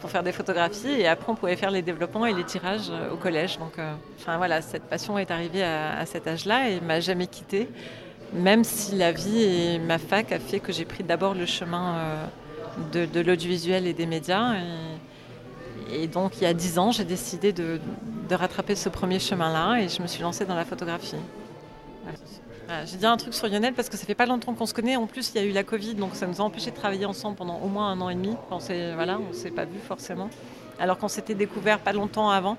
pour 0.00 0.10
faire 0.10 0.22
des 0.22 0.32
photographies 0.32 1.00
et 1.00 1.06
après 1.06 1.30
on 1.30 1.34
pouvait 1.34 1.56
faire 1.56 1.70
les 1.70 1.82
développements 1.82 2.26
et 2.26 2.32
les 2.32 2.44
tirages 2.44 2.90
au 3.12 3.16
collège. 3.16 3.58
Donc 3.58 3.74
enfin 4.18 4.36
voilà, 4.38 4.62
cette 4.62 4.84
passion 4.84 5.18
est 5.18 5.30
arrivée 5.30 5.62
à, 5.62 6.04
cet 6.06 6.26
âge-là 6.26 6.70
et 6.70 6.80
m'a 6.80 7.00
jamais 7.00 7.26
quittée, 7.26 7.68
même 8.32 8.64
si 8.64 8.94
la 8.96 9.12
vie 9.12 9.42
et 9.42 9.78
ma 9.78 9.98
fac 9.98 10.32
a 10.32 10.38
fait 10.38 10.60
que 10.60 10.72
j'ai 10.72 10.84
pris 10.84 11.04
d'abord 11.04 11.34
le 11.34 11.46
chemin 11.46 12.28
de, 12.92 13.06
de 13.06 13.20
l'audiovisuel 13.20 13.86
et 13.86 13.92
des 13.92 14.06
médias. 14.06 14.54
Et, 15.92 16.06
donc, 16.08 16.36
il 16.36 16.42
y 16.42 16.46
a 16.46 16.54
dix 16.54 16.78
ans, 16.78 16.90
j'ai 16.90 17.04
décidé 17.04 17.52
de, 17.52 17.80
rattraper 18.30 18.74
ce 18.74 18.88
premier 18.88 19.18
chemin-là 19.18 19.80
et 19.80 19.88
je 19.88 20.02
me 20.02 20.06
suis 20.06 20.22
lancée 20.22 20.44
dans 20.44 20.54
la 20.54 20.64
photographie. 20.64 21.16
J'ai 22.84 22.96
dit 22.96 23.06
un 23.06 23.16
truc 23.16 23.32
sur 23.32 23.46
Lionel 23.46 23.74
parce 23.74 23.88
que 23.88 23.96
ça 23.96 24.04
fait 24.04 24.16
pas 24.16 24.26
longtemps 24.26 24.52
qu'on 24.54 24.66
se 24.66 24.74
connaît. 24.74 24.96
En 24.96 25.06
plus, 25.06 25.30
il 25.32 25.40
y 25.40 25.44
a 25.44 25.46
eu 25.46 25.52
la 25.52 25.62
Covid, 25.62 25.94
donc 25.94 26.16
ça 26.16 26.26
nous 26.26 26.40
a 26.40 26.44
empêché 26.44 26.72
de 26.72 26.76
travailler 26.76 27.06
ensemble 27.06 27.36
pendant 27.36 27.60
au 27.60 27.68
moins 27.68 27.92
un 27.92 28.00
an 28.00 28.08
et 28.08 28.16
demi. 28.16 28.34
On 28.50 28.56
ne 28.56 28.94
voilà, 28.94 29.20
on 29.20 29.32
s'est 29.32 29.52
pas 29.52 29.64
vu 29.64 29.78
forcément, 29.78 30.28
alors 30.80 30.98
qu'on 30.98 31.08
s'était 31.08 31.34
découvert 31.34 31.78
pas 31.78 31.92
longtemps 31.92 32.28
avant. 32.28 32.56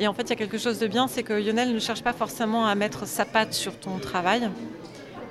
Et 0.00 0.06
en 0.06 0.14
fait, 0.14 0.22
il 0.22 0.30
y 0.30 0.32
a 0.32 0.36
quelque 0.36 0.58
chose 0.58 0.78
de 0.78 0.86
bien, 0.86 1.08
c'est 1.08 1.24
que 1.24 1.32
Lionel 1.32 1.74
ne 1.74 1.78
cherche 1.80 2.04
pas 2.04 2.12
forcément 2.12 2.66
à 2.66 2.74
mettre 2.76 3.04
sa 3.06 3.24
patte 3.24 3.52
sur 3.52 3.76
ton 3.76 3.98
travail. 3.98 4.48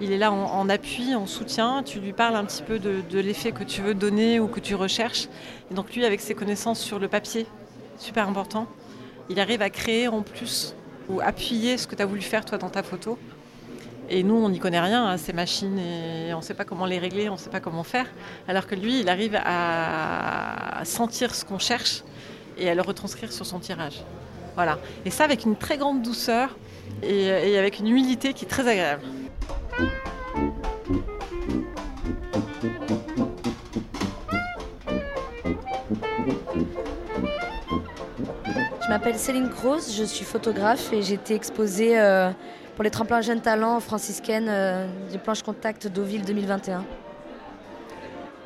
Il 0.02 0.12
est 0.12 0.18
là 0.18 0.32
en, 0.32 0.68
appui, 0.68 1.16
en 1.16 1.26
soutien. 1.26 1.84
Tu 1.84 2.00
lui 2.02 2.12
parles 2.12 2.36
un 2.36 2.44
petit 2.44 2.64
peu 2.64 2.78
de, 2.78 3.20
l'effet 3.20 3.54
que 3.54 3.64
tu 3.64 3.82
veux 3.82 3.94
donner 3.94 4.42
ou 4.42 4.48
que 4.48 4.60
tu 4.60 4.76
recherches. 4.76 5.30
Et 5.72 5.74
donc 5.74 5.96
lui, 5.96 6.04
avec 6.06 6.20
ses 6.20 6.36
connaissances 6.36 6.82
sur 6.82 7.00
le 7.00 7.08
papier, 7.08 7.48
super 7.98 8.28
important, 8.28 8.68
il 9.30 9.40
arrive 9.40 9.62
à 9.62 9.70
créer 9.70 10.10
en 10.10 10.22
plus 10.22 10.76
ou 11.08 11.22
appuyer 11.22 11.78
ce 11.78 11.88
que 11.88 11.96
tu 11.96 12.02
as 12.02 12.06
voulu 12.06 12.22
faire 12.22 12.44
toi 12.44 12.58
dans 12.58 12.70
ta 12.70 12.84
photo. 12.84 13.18
Et 14.10 14.22
nous, 14.22 14.36
on 14.36 14.50
n'y 14.50 14.60
connaît 14.60 14.82
rien 14.82 15.08
à 15.08 15.18
ces 15.18 15.34
machines 15.34 15.80
et 15.80 16.34
on 16.34 16.38
ne 16.38 16.44
sait 16.44 16.54
pas 16.54 16.66
comment 16.66 16.86
les 16.86 17.00
régler, 17.00 17.30
on 17.30 17.34
ne 17.34 17.38
sait 17.38 17.50
pas 17.50 17.62
comment 17.62 17.84
faire. 17.84 18.06
Alors 18.50 18.68
que 18.68 18.76
lui, 18.76 19.00
il 19.00 19.10
arrive 19.10 19.40
à 19.44 20.82
sentir 20.84 21.34
ce 21.34 21.46
qu'on 21.46 21.60
cherche 21.60 22.04
et 22.58 22.70
à 22.70 22.76
le 22.76 22.82
retranscrire 22.82 23.32
sur 23.32 23.46
son 23.46 23.60
tirage. 23.60 24.04
Voilà. 24.58 24.80
Et 25.06 25.12
ça 25.12 25.24
avec 25.24 25.46
une 25.46 25.56
très 25.56 25.78
grande 25.78 26.02
douceur 26.02 26.58
et, 27.04 27.60
avec 27.60 27.78
une 27.78 27.88
humilité 27.88 28.34
qui 28.34 28.46
est 28.46 28.48
très 28.48 28.68
agréable. 28.68 29.04
Je 38.82 38.90
m'appelle 38.90 39.16
Céline 39.16 39.50
Gross, 39.50 39.96
je 39.96 40.04
suis 40.04 40.26
photographe 40.26 40.92
et 40.92 41.04
j'ai 41.04 41.14
été 41.14 41.36
exposée 41.36 42.00
euh, 42.00 42.32
pour 42.74 42.84
les 42.84 42.90
tremplins 42.90 43.22
jeunes 43.22 43.42
talents 43.42 43.80
franciscaines 43.80 44.50
euh, 44.50 44.88
du 45.12 45.20
planche 45.20 45.44
contact 45.44 45.86
Deauville 45.86 46.26
2021. 46.26 46.84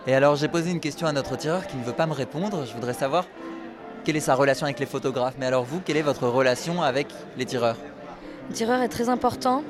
Et 0.07 0.13
alors 0.13 0.35
j'ai 0.35 0.49
posé 0.49 0.71
une 0.71 0.81
question 0.81 1.07
à 1.07 1.13
notre 1.13 1.37
tireur 1.37 1.65
qui 1.67 1.77
ne 1.77 1.83
veut 1.83 1.93
pas 1.93 2.05
me 2.05 2.13
répondre. 2.13 2.65
Je 2.65 2.73
voudrais 2.73 2.95
savoir 2.95 3.27
quelle 4.03 4.17
est 4.17 4.21
sa 4.21 4.35
relation 4.35 4.65
avec 4.65 4.79
les 4.79 4.85
photographes? 4.85 5.35
Mais 5.39 5.45
alors 5.45 5.63
vous, 5.63 5.79
quelle 5.79 5.97
est 5.97 6.01
votre 6.01 6.27
relation 6.27 6.81
avec 6.81 7.07
les 7.37 7.45
tireurs? 7.45 7.77
Le 8.49 8.55
tireur 8.55 8.81
est 8.81 8.89
très 8.89 9.09
important. 9.09 9.63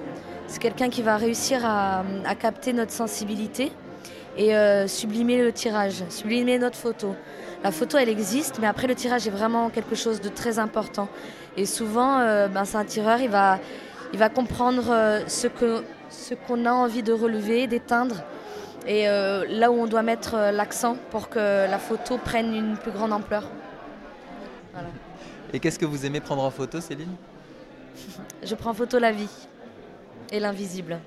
C'est 0.48 0.62
quelqu'un 0.62 0.90
qui 0.90 1.02
va 1.02 1.18
réussir 1.18 1.66
à, 1.66 2.04
capter 2.40 2.74
notre 2.74 2.92
sensibilité 2.92 3.72
et 4.38 4.56
euh, 4.56 4.88
sublimer 4.88 5.42
le 5.42 5.52
tirage, 5.52 6.04
sublimer 6.10 6.58
notre 6.58 6.78
photo. 6.78 7.16
La 7.64 7.72
photo, 7.72 7.98
elle 7.98 8.10
existe, 8.10 8.60
mais 8.60 8.68
après 8.68 8.88
le 8.88 8.96
tirage 8.96 9.28
est 9.28 9.32
vraiment 9.32 9.70
quelque 9.70 9.96
chose 9.96 10.20
de 10.20 10.30
très 10.30 10.60
important. 10.60 11.08
Et 11.58 11.66
souvent, 11.66 12.20
euh, 12.20 12.48
ben, 12.48 12.66
c'est 12.66 12.78
un 12.78 12.86
tireur, 12.86 13.20
il 13.22 13.30
va, 13.30 13.60
comprendre 14.30 14.86
euh, 14.90 15.22
ce 15.28 15.48
qu'on 16.48 16.66
a 16.66 16.72
envie 16.72 17.04
de 17.04 17.14
relever, 17.14 17.68
d'éteindre, 17.68 18.24
et 18.88 19.06
là 19.06 19.70
où 19.72 19.76
on 19.76 19.86
doit 19.86 20.02
mettre 20.02 20.36
l'accent 20.52 20.98
pour 21.12 21.30
que 21.30 21.38
la 21.38 21.78
photo 21.78 22.18
prenne 22.18 22.56
une 22.56 22.78
plus 22.78 22.90
grande 22.90 23.14
ampleur. 23.14 23.44
Et 25.54 25.60
qu'est-ce 25.60 25.80
que 25.80 25.86
vous 25.86 26.06
aimez 26.06 26.22
prendre 26.22 26.44
en 26.44 26.52
photo, 26.52 26.80
Céline? 26.80 27.16
Je 28.44 28.56
prends 28.56 28.72
en 28.72 28.74
photo 28.74 29.00
la 29.00 29.12
vie 29.12 29.30
et 30.32 30.40
l'invisible. 30.40 31.00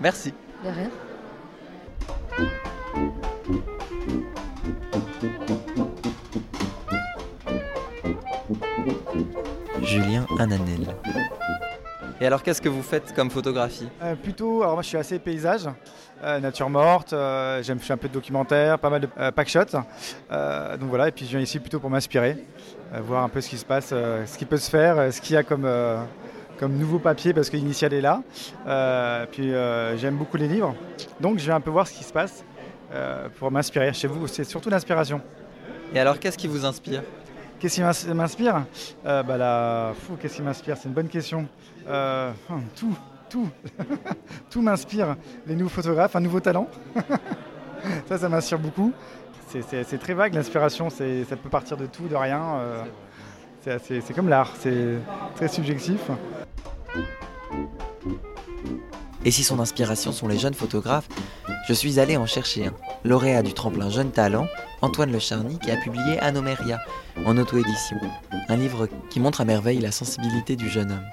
Merci. 0.00 0.32
De 0.64 0.70
rien. 0.70 0.90
Julien 9.82 10.26
Ananel. 10.38 10.94
Et 12.22 12.26
alors, 12.26 12.42
qu'est-ce 12.42 12.60
que 12.60 12.68
vous 12.68 12.82
faites 12.82 13.14
comme 13.14 13.30
photographie? 13.30 13.88
Euh, 14.02 14.14
Plutôt, 14.14 14.62
alors 14.62 14.74
moi 14.74 14.82
je 14.82 14.88
suis 14.88 14.98
assez 14.98 15.18
paysage, 15.18 15.66
euh, 16.22 16.38
nature 16.38 16.68
morte, 16.68 17.14
euh, 17.14 17.62
j'aime 17.62 17.78
faire 17.78 17.94
un 17.94 17.96
peu 17.96 18.08
de 18.08 18.12
documentaire, 18.12 18.78
pas 18.78 18.90
mal 18.90 19.00
de 19.00 19.08
pack 19.30 19.48
shots. 19.48 19.72
donc 19.72 20.90
voilà, 20.90 21.08
et 21.08 21.12
puis 21.12 21.24
je 21.24 21.30
viens 21.30 21.40
ici 21.40 21.58
plutôt 21.58 21.80
pour 21.80 21.88
m'inspirer, 21.88 22.44
voir 22.92 23.24
un 23.24 23.30
peu 23.30 23.40
ce 23.40 23.48
qui 23.48 23.56
se 23.56 23.64
passe, 23.64 23.88
ce 23.88 24.36
qui 24.38 24.44
peut 24.44 24.58
se 24.58 24.68
faire, 24.68 25.10
ce 25.10 25.18
qu'il 25.22 25.34
y 25.34 25.38
a 25.38 25.42
comme, 25.42 25.66
comme 26.58 26.74
nouveau 26.74 26.98
papier 26.98 27.32
parce 27.32 27.48
que 27.48 27.56
l'initial 27.56 27.94
est 27.94 28.02
là. 28.02 28.22
puis 29.32 29.52
j'aime 29.96 30.16
beaucoup 30.16 30.36
les 30.36 30.48
livres, 30.48 30.74
donc 31.20 31.38
je 31.38 31.44
viens 31.44 31.56
un 31.56 31.60
peu 31.60 31.70
voir 31.70 31.88
ce 31.88 31.94
qui 31.94 32.04
se 32.04 32.12
passe 32.12 32.44
pour 33.38 33.50
m'inspirer. 33.50 33.94
Chez 33.94 34.08
vous, 34.08 34.26
c'est 34.26 34.44
surtout 34.44 34.68
l'inspiration. 34.68 35.22
Et 35.94 35.98
alors, 35.98 36.20
qu'est-ce 36.20 36.36
qui 36.36 36.48
vous 36.48 36.66
inspire? 36.66 37.02
Qu'est-ce 37.60 38.06
qui 38.06 38.14
m'inspire? 38.14 38.64
Euh, 39.04 39.22
bah 39.22 39.94
Qu'est-ce 40.18 40.36
qui 40.36 40.42
m'inspire? 40.42 40.78
C'est 40.78 40.88
une 40.88 40.94
bonne 40.94 41.08
question. 41.08 41.46
Euh, 41.86 42.32
hum, 42.48 42.64
tout, 42.74 42.96
tout. 43.28 43.48
tout 44.50 44.62
m'inspire. 44.62 45.14
Les 45.46 45.54
nouveaux 45.54 45.68
photographes, 45.68 46.16
un 46.16 46.20
nouveau 46.20 46.40
talent. 46.40 46.68
ça, 48.08 48.16
ça 48.16 48.28
m'inspire 48.30 48.58
beaucoup. 48.58 48.92
C'est 49.46 49.98
très 49.98 50.14
vague 50.14 50.32
l'inspiration, 50.32 50.90
ça 50.90 51.04
peut 51.36 51.48
partir 51.50 51.76
de 51.76 51.86
tout, 51.86 52.06
de 52.08 52.14
rien. 52.16 52.42
Euh, 53.66 53.78
c'est 53.82 54.14
comme 54.14 54.28
l'art, 54.28 54.52
c'est 54.58 54.98
très 55.34 55.48
subjectif. 55.48 56.00
Et 59.24 59.30
si 59.30 59.42
son 59.42 59.60
inspiration 59.60 60.12
sont 60.12 60.28
les 60.28 60.38
jeunes 60.38 60.54
photographes, 60.54 61.08
je 61.68 61.74
suis 61.74 62.00
allé 62.00 62.16
en 62.16 62.26
chercher 62.26 62.66
un. 62.66 62.74
Lauréat 63.04 63.42
du 63.42 63.52
tremplin 63.52 63.90
Jeune 63.90 64.10
Talent, 64.10 64.46
Antoine 64.80 65.12
Le 65.12 65.18
Charny, 65.18 65.58
qui 65.58 65.70
a 65.70 65.76
publié 65.76 66.18
Anomeria 66.20 66.78
en 67.26 67.36
auto-édition. 67.36 67.98
Un 68.48 68.56
livre 68.56 68.88
qui 69.10 69.20
montre 69.20 69.42
à 69.42 69.44
merveille 69.44 69.78
la 69.78 69.92
sensibilité 69.92 70.56
du 70.56 70.68
jeune 70.68 70.92
homme. 70.92 71.06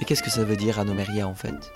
Et 0.00 0.04
qu'est-ce 0.04 0.22
que 0.22 0.30
ça 0.30 0.44
veut 0.44 0.56
dire 0.56 0.78
Anomeria 0.78 1.26
en 1.26 1.34
fait? 1.34 1.72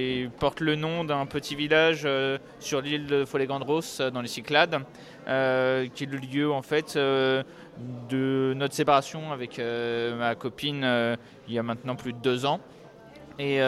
Il 0.00 0.30
porte 0.30 0.60
le 0.60 0.76
nom 0.76 1.04
d'un 1.04 1.26
petit 1.26 1.56
village 1.56 2.02
euh, 2.04 2.38
sur 2.60 2.80
l'île 2.80 3.06
de 3.06 3.24
Folegandros 3.24 4.00
euh, 4.00 4.10
dans 4.10 4.20
les 4.20 4.28
Cyclades, 4.28 4.80
euh, 5.26 5.88
qui 5.92 6.04
est 6.04 6.06
le 6.06 6.18
lieu 6.18 6.52
en 6.52 6.62
fait 6.62 6.96
de 6.96 8.52
notre 8.54 8.74
séparation 8.74 9.32
avec 9.32 9.58
ma 9.58 10.34
copine 10.34 11.16
il 11.48 11.54
y 11.54 11.58
a 11.58 11.62
maintenant 11.62 11.96
plus 11.96 12.12
de 12.12 12.18
deux 12.18 12.44
ans. 12.44 12.60
Et 13.38 13.60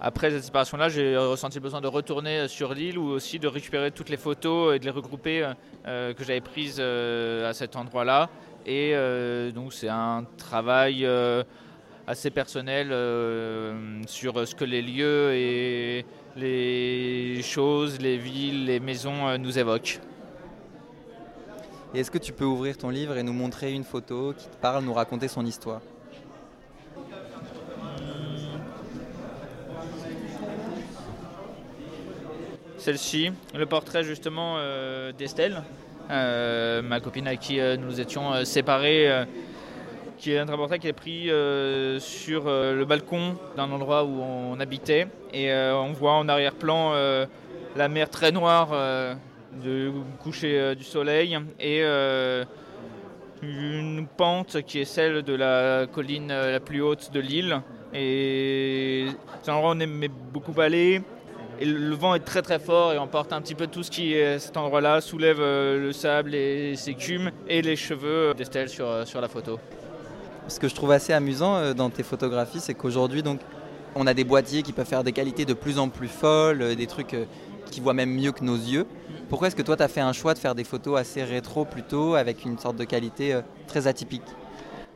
après 0.00 0.30
cette 0.30 0.44
séparation-là, 0.44 0.88
j'ai 0.88 1.16
ressenti 1.16 1.56
le 1.58 1.62
besoin 1.62 1.80
de 1.80 1.88
retourner 1.88 2.46
sur 2.46 2.72
l'île 2.72 2.98
ou 2.98 3.08
aussi 3.08 3.40
de 3.40 3.48
récupérer 3.48 3.90
toutes 3.90 4.10
les 4.10 4.16
photos 4.16 4.76
et 4.76 4.78
de 4.78 4.84
les 4.84 4.92
regrouper 4.92 5.52
euh, 5.86 6.14
que 6.14 6.22
j'avais 6.22 6.40
prises 6.40 6.76
euh, 6.78 7.50
à 7.50 7.52
cet 7.52 7.74
endroit-là. 7.74 8.30
Et 8.64 8.92
euh, 8.94 9.50
donc 9.50 9.72
c'est 9.72 9.88
un 9.88 10.24
travail 10.36 11.08
assez 12.06 12.30
personnel 12.30 12.88
sur 14.06 14.46
ce 14.46 14.54
que 14.54 14.64
les 14.64 14.82
lieux 14.82 15.34
et 15.34 16.06
les 16.36 17.42
choses, 17.42 18.00
les 18.00 18.18
villes, 18.18 18.66
les 18.66 18.78
maisons 18.78 19.36
nous 19.38 19.58
évoquent. 19.58 19.98
Est-ce 21.92 22.10
que 22.10 22.18
tu 22.18 22.32
peux 22.32 22.44
ouvrir 22.44 22.76
ton 22.76 22.90
livre 22.90 23.16
et 23.16 23.22
nous 23.24 23.32
montrer 23.32 23.72
une 23.72 23.84
photo 23.84 24.32
qui 24.36 24.46
te 24.46 24.56
parle, 24.58 24.84
nous 24.84 24.92
raconter 24.92 25.26
son 25.26 25.44
histoire? 25.44 25.80
Celle-ci, 32.88 33.30
le 33.54 33.66
portrait 33.66 34.02
justement 34.02 34.54
euh, 34.56 35.12
d'Estelle, 35.12 35.62
euh, 36.10 36.80
ma 36.80 37.00
copine 37.00 37.28
à 37.28 37.36
qui 37.36 37.60
euh, 37.60 37.76
nous 37.76 38.00
étions 38.00 38.46
séparés, 38.46 39.26
qui 40.16 40.32
est 40.32 40.38
un 40.38 40.46
portrait 40.46 40.78
qui 40.78 40.88
est 40.88 40.94
pris 40.94 41.24
sur 42.00 42.44
le 42.46 42.82
balcon 42.86 43.36
d'un 43.58 43.70
endroit 43.70 44.04
où 44.04 44.22
on 44.22 44.58
habitait 44.58 45.06
et 45.34 45.52
on 45.52 45.92
voit 45.92 46.14
en 46.14 46.30
arrière-plan 46.30 46.94
la 47.76 47.88
mer 47.88 48.08
très 48.08 48.32
noire 48.32 48.70
de 49.62 49.92
coucher 50.22 50.74
du 50.74 50.84
soleil 50.84 51.38
et 51.60 51.82
une 53.42 54.06
pente 54.16 54.62
qui 54.62 54.80
est 54.80 54.86
celle 54.86 55.22
de 55.22 55.34
la 55.34 55.86
colline 55.86 56.28
la 56.28 56.60
plus 56.60 56.80
haute 56.80 57.12
de 57.12 57.20
l'île. 57.20 57.60
Et 57.92 59.06
c'est 59.42 59.50
un 59.50 59.56
endroit 59.56 59.72
où 59.72 59.76
on 59.76 59.80
aimait 59.80 60.08
beaucoup 60.08 60.58
aller. 60.58 61.02
Le 61.60 61.94
vent 61.96 62.14
est 62.14 62.20
très 62.20 62.42
très 62.42 62.60
fort 62.60 62.92
et 62.92 62.98
emporte 62.98 63.32
un 63.32 63.40
petit 63.40 63.56
peu 63.56 63.66
tout 63.66 63.82
ce 63.82 63.90
qui 63.90 64.14
est 64.14 64.38
cet 64.38 64.56
endroit-là, 64.56 65.00
soulève 65.00 65.40
euh, 65.40 65.80
le 65.80 65.92
sable 65.92 66.34
et 66.34 66.76
ses 66.76 66.90
écumes 66.90 67.32
et 67.48 67.62
les 67.62 67.74
cheveux 67.74 68.32
d'Estelle 68.34 68.68
sur, 68.68 68.88
euh, 68.88 69.04
sur 69.04 69.20
la 69.20 69.28
photo. 69.28 69.58
Ce 70.46 70.60
que 70.60 70.68
je 70.68 70.74
trouve 70.74 70.92
assez 70.92 71.12
amusant 71.12 71.56
euh, 71.56 71.74
dans 71.74 71.90
tes 71.90 72.04
photographies, 72.04 72.60
c'est 72.60 72.74
qu'aujourd'hui, 72.74 73.24
donc, 73.24 73.40
on 73.96 74.06
a 74.06 74.14
des 74.14 74.22
boîtiers 74.22 74.62
qui 74.62 74.72
peuvent 74.72 74.86
faire 74.86 75.02
des 75.02 75.10
qualités 75.12 75.44
de 75.44 75.54
plus 75.54 75.80
en 75.80 75.88
plus 75.88 76.06
folles, 76.06 76.76
des 76.76 76.86
trucs 76.86 77.16
qui 77.70 77.80
voient 77.80 77.94
même 77.94 78.14
mieux 78.14 78.30
que 78.30 78.44
nos 78.44 78.54
yeux. 78.54 78.86
Pourquoi 79.28 79.48
est-ce 79.48 79.56
que 79.56 79.62
toi, 79.62 79.76
tu 79.76 79.82
as 79.82 79.88
fait 79.88 80.00
un 80.00 80.12
choix 80.12 80.34
de 80.34 80.38
faire 80.38 80.54
des 80.54 80.62
photos 80.62 80.98
assez 80.98 81.24
rétro 81.24 81.64
plutôt, 81.64 82.14
avec 82.14 82.44
une 82.44 82.58
sorte 82.58 82.76
de 82.76 82.84
qualité 82.84 83.40
très 83.66 83.88
atypique? 83.88 84.22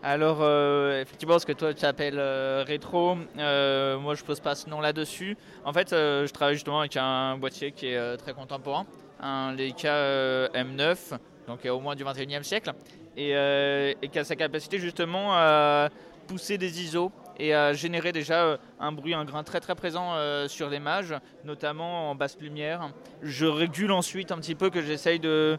Alors, 0.04 0.38
euh, 0.40 1.00
effectivement, 1.00 1.38
ce 1.38 1.46
que 1.46 1.52
toi 1.52 1.72
tu 1.74 1.84
appelles 1.84 2.18
euh, 2.18 2.64
rétro, 2.66 3.16
euh, 3.38 3.96
moi 3.98 4.16
je 4.16 4.24
pose 4.24 4.40
pas 4.40 4.56
ce 4.56 4.68
nom 4.68 4.80
là-dessus. 4.80 5.36
En 5.64 5.72
fait, 5.72 5.90
je 5.90 6.30
travaille 6.32 6.56
justement 6.56 6.80
avec 6.80 6.96
un 6.96 7.38
boîtier 7.38 7.70
qui 7.70 7.86
est 7.86 8.16
très 8.16 8.34
contemporain, 8.34 8.84
un 9.20 9.54
Leica 9.54 10.48
M9, 10.54 11.18
donc 11.46 11.64
au 11.66 11.78
moins 11.78 11.94
du 11.94 12.02
21e 12.02 12.42
siècle, 12.42 12.72
et, 13.16 13.30
et, 13.30 14.08
qui 14.08 14.18
a 14.18 14.24
sa 14.24 14.34
capacité 14.34 14.78
justement 14.78 15.34
à 15.34 15.88
pousser 16.26 16.58
des 16.58 16.82
ISO 16.82 17.12
et 17.38 17.54
à 17.54 17.72
générer 17.72 18.10
déjà 18.10 18.58
un 18.80 18.90
bruit, 18.90 19.14
un 19.14 19.24
grain 19.24 19.44
très 19.44 19.60
très 19.60 19.76
présent 19.76 20.16
sur 20.48 20.68
l'image, 20.68 21.14
notamment 21.44 22.10
en 22.10 22.16
basse 22.16 22.36
lumière. 22.40 22.90
Je 23.22 23.46
régule 23.46 23.92
ensuite 23.92 24.32
un 24.32 24.38
petit 24.38 24.56
peu 24.56 24.68
que 24.68 24.82
j'essaye 24.82 25.20
de 25.20 25.58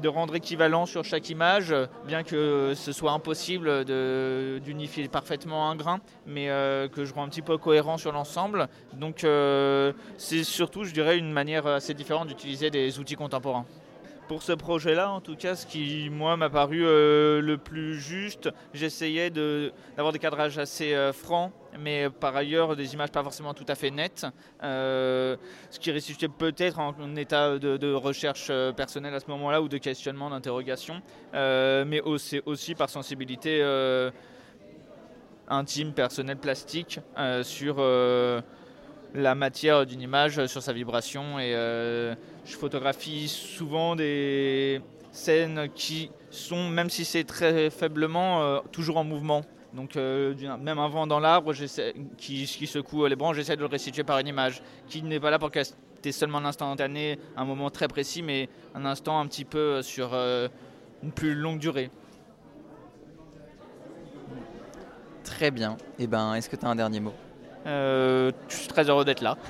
de 0.00 0.08
rendre 0.08 0.34
équivalent 0.34 0.86
sur 0.86 1.04
chaque 1.04 1.28
image, 1.30 1.74
bien 2.06 2.22
que 2.22 2.72
ce 2.74 2.92
soit 2.92 3.12
impossible 3.12 3.84
d'unifier 4.60 5.08
parfaitement 5.08 5.70
un 5.70 5.76
grain, 5.76 6.00
mais 6.26 6.50
euh, 6.50 6.88
que 6.88 7.04
je 7.04 7.14
rends 7.14 7.24
un 7.24 7.28
petit 7.28 7.42
peu 7.42 7.58
cohérent 7.58 7.98
sur 7.98 8.12
l'ensemble. 8.12 8.68
Donc 8.94 9.24
euh, 9.24 9.92
c'est 10.16 10.44
surtout, 10.44 10.84
je 10.84 10.92
dirais, 10.92 11.18
une 11.18 11.32
manière 11.32 11.66
assez 11.66 11.94
différente 11.94 12.28
d'utiliser 12.28 12.70
des 12.70 12.98
outils 12.98 13.16
contemporains. 13.16 13.66
Pour 14.32 14.42
ce 14.42 14.52
projet-là, 14.52 15.10
en 15.10 15.20
tout 15.20 15.36
cas, 15.36 15.54
ce 15.54 15.66
qui, 15.66 16.08
moi, 16.08 16.38
m'a 16.38 16.48
paru 16.48 16.86
euh, 16.86 17.42
le 17.42 17.58
plus 17.58 18.00
juste, 18.00 18.48
j'essayais 18.72 19.28
d'avoir 19.28 20.10
des 20.10 20.18
cadrages 20.18 20.56
assez 20.56 20.94
euh, 20.94 21.12
francs, 21.12 21.52
mais 21.78 22.08
par 22.08 22.34
ailleurs 22.34 22.74
des 22.74 22.94
images 22.94 23.10
pas 23.10 23.22
forcément 23.22 23.52
tout 23.52 23.66
à 23.68 23.74
fait 23.74 23.90
nettes, 23.90 24.24
ce 24.62 25.36
qui 25.78 25.92
ressuscitait 25.92 26.28
peut-être 26.28 26.78
en, 26.78 27.14
état 27.16 27.58
de, 27.58 27.92
recherche 27.92 28.50
personnelle 28.74 29.12
à 29.12 29.20
ce 29.20 29.26
moment-là 29.28 29.60
ou 29.60 29.68
de 29.68 29.76
questionnement, 29.76 30.30
d'interrogation, 30.30 31.02
mais 31.34 32.00
aussi, 32.00 32.40
aussi, 32.46 32.74
par 32.74 32.88
sensibilité 32.88 33.62
intime, 35.46 35.92
personnelle, 35.92 36.38
plastique 36.38 37.00
sur 37.42 37.82
la 39.14 39.34
matière 39.34 39.86
d'une 39.86 40.00
image, 40.00 40.46
sur 40.46 40.62
sa 40.62 40.72
vibration 40.72 41.38
et 41.38 41.52
je 42.44 42.56
photographie 42.56 43.28
souvent 43.28 43.94
des 43.94 44.80
scènes 45.12 45.68
qui 45.74 46.10
sont, 46.30 46.68
même 46.68 46.90
si 46.90 47.04
c'est 47.04 47.24
très 47.24 47.70
faiblement, 47.70 48.42
euh, 48.42 48.60
toujours 48.72 48.96
en 48.96 49.04
mouvement. 49.04 49.42
Donc 49.74 49.96
euh, 49.96 50.34
même 50.58 50.78
un 50.78 50.88
vent 50.88 51.06
dans 51.06 51.20
l'arbre 51.20 51.52
qui, 52.18 52.46
secoue 52.46 53.06
les 53.06 53.16
branches, 53.16 53.36
j'essaie 53.36 53.56
de 53.56 53.60
le 53.60 53.66
restituer 53.66 54.04
par 54.04 54.18
une 54.18 54.26
image, 54.26 54.62
qui 54.88 55.02
n'est 55.02 55.20
pas 55.20 55.30
là 55.30 55.38
pour 55.38 55.50
capter 55.50 56.12
seulement 56.12 56.38
un 56.38 56.44
instantané, 56.46 57.18
un 57.36 57.44
moment 57.44 57.70
très 57.70 57.88
précis, 57.88 58.22
mais 58.22 58.48
un 58.74 58.84
instant 58.84 59.20
un 59.20 59.26
petit 59.26 59.44
peu 59.44 59.82
sur 59.82 60.10
euh, 60.12 60.48
une 61.02 61.12
plus 61.12 61.34
longue 61.34 61.58
durée. 61.58 61.90
Très 65.24 65.50
bien. 65.50 65.76
Et 65.98 66.04
eh 66.04 66.06
ben, 66.06 66.34
est-ce 66.34 66.50
que 66.50 66.56
tu 66.56 66.66
as 66.66 66.68
un 66.68 66.76
dernier 66.76 67.00
mot? 67.00 67.14
Je 67.64 68.32
suis 68.48 68.68
très 68.68 68.88
heureux 68.88 69.04
d'être 69.04 69.22
là. 69.22 69.36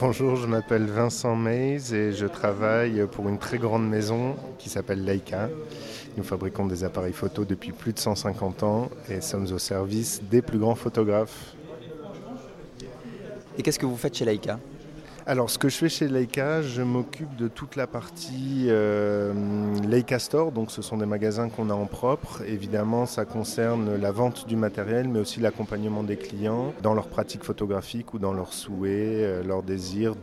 Bonjour, 0.00 0.36
je 0.36 0.46
m'appelle 0.46 0.86
Vincent 0.86 1.34
Mays 1.34 1.92
et 1.92 2.12
je 2.12 2.26
travaille 2.26 3.06
pour 3.10 3.28
une 3.28 3.38
très 3.38 3.58
grande 3.58 3.88
maison 3.88 4.36
qui 4.56 4.68
s'appelle 4.68 5.04
Leica. 5.04 5.48
Nous 6.16 6.22
fabriquons 6.22 6.66
des 6.66 6.84
appareils 6.84 7.12
photo 7.12 7.44
depuis 7.44 7.72
plus 7.72 7.92
de 7.92 7.98
150 7.98 8.62
ans 8.62 8.90
et 9.08 9.20
sommes 9.20 9.52
au 9.52 9.58
service 9.58 10.22
des 10.22 10.40
plus 10.40 10.58
grands 10.58 10.76
photographes. 10.76 11.54
Et 13.56 13.62
qu'est-ce 13.62 13.78
que 13.78 13.86
vous 13.86 13.96
faites 13.96 14.16
chez 14.16 14.24
Leica? 14.24 14.58
Alors, 15.28 15.50
ce 15.50 15.58
que 15.58 15.68
je 15.68 15.76
fais 15.76 15.90
chez 15.90 16.08
Leica, 16.08 16.62
je 16.62 16.80
m'occupe 16.80 17.36
de 17.36 17.48
toute 17.48 17.76
la 17.76 17.86
partie 17.86 18.68
euh, 18.68 19.34
Leica 19.86 20.18
Store. 20.18 20.52
Donc, 20.52 20.70
ce 20.70 20.80
sont 20.80 20.96
des 20.96 21.04
magasins 21.04 21.50
qu'on 21.50 21.68
a 21.68 21.74
en 21.74 21.84
propre. 21.84 22.40
Évidemment, 22.46 23.04
ça 23.04 23.26
concerne 23.26 23.94
la 23.94 24.10
vente 24.10 24.48
du 24.48 24.56
matériel, 24.56 25.06
mais 25.06 25.18
aussi 25.18 25.40
l'accompagnement 25.40 26.02
des 26.02 26.16
clients 26.16 26.72
dans 26.82 26.94
leurs 26.94 27.08
pratiques 27.08 27.44
photographiques 27.44 28.14
ou 28.14 28.18
dans 28.18 28.32
leurs 28.32 28.54
souhaits, 28.54 28.88
euh, 28.90 29.42
leur 29.44 29.62
désir 29.62 30.14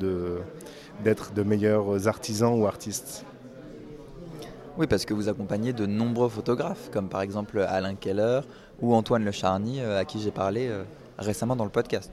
d'être 1.04 1.34
de 1.34 1.44
meilleurs 1.44 2.08
artisans 2.08 2.60
ou 2.60 2.66
artistes. 2.66 3.26
Oui, 4.80 4.88
parce 4.88 5.06
que 5.06 5.14
vous 5.14 5.30
accompagnez 5.30 5.72
de 5.72 5.86
nombreux 5.86 6.30
photographes, 6.30 6.90
comme 6.92 7.10
par 7.10 7.22
exemple 7.22 7.60
Alain 7.60 7.94
Keller 7.94 8.42
ou 8.82 8.96
Antoine 8.96 9.24
Le 9.24 9.32
Charny, 9.32 9.82
euh, 9.82 10.00
à 10.00 10.04
qui 10.04 10.20
j'ai 10.20 10.32
parlé 10.32 10.68
récemment 11.20 11.56
dans 11.56 11.64
le 11.64 11.70
podcast. 11.70 12.12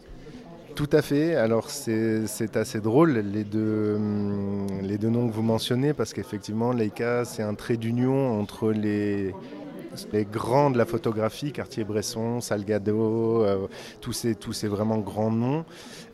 Tout 0.75 0.89
à 0.93 1.03
fait. 1.03 1.35
Alors 1.35 1.69
c'est 1.69 2.57
assez 2.57 2.81
drôle 2.81 3.19
les 3.19 3.45
deux, 3.45 3.95
hum, 3.97 4.67
les 4.83 4.97
deux 4.97 5.11
noms 5.11 5.29
que 5.29 5.33
vous 5.33 5.43
mentionnez 5.43 5.93
parce 5.93 6.15
qu'effectivement 6.15 6.73
Leica 6.73 7.25
c'est 7.25 7.43
un 7.43 7.55
trait 7.55 7.77
d'union 7.77 8.41
entre 8.41 8.71
les, 8.71 9.35
grands 10.33 10.71
de 10.71 10.79
la 10.79 10.87
photographie, 10.87 11.53
Cartier-Bresson, 11.53 12.41
Salgado, 12.41 13.45
euh, 13.45 13.67
tous, 14.01 14.13
ces, 14.13 14.35
tous 14.35 14.65
vraiment 14.65 14.99
grands 14.99 15.31
noms, 15.31 15.67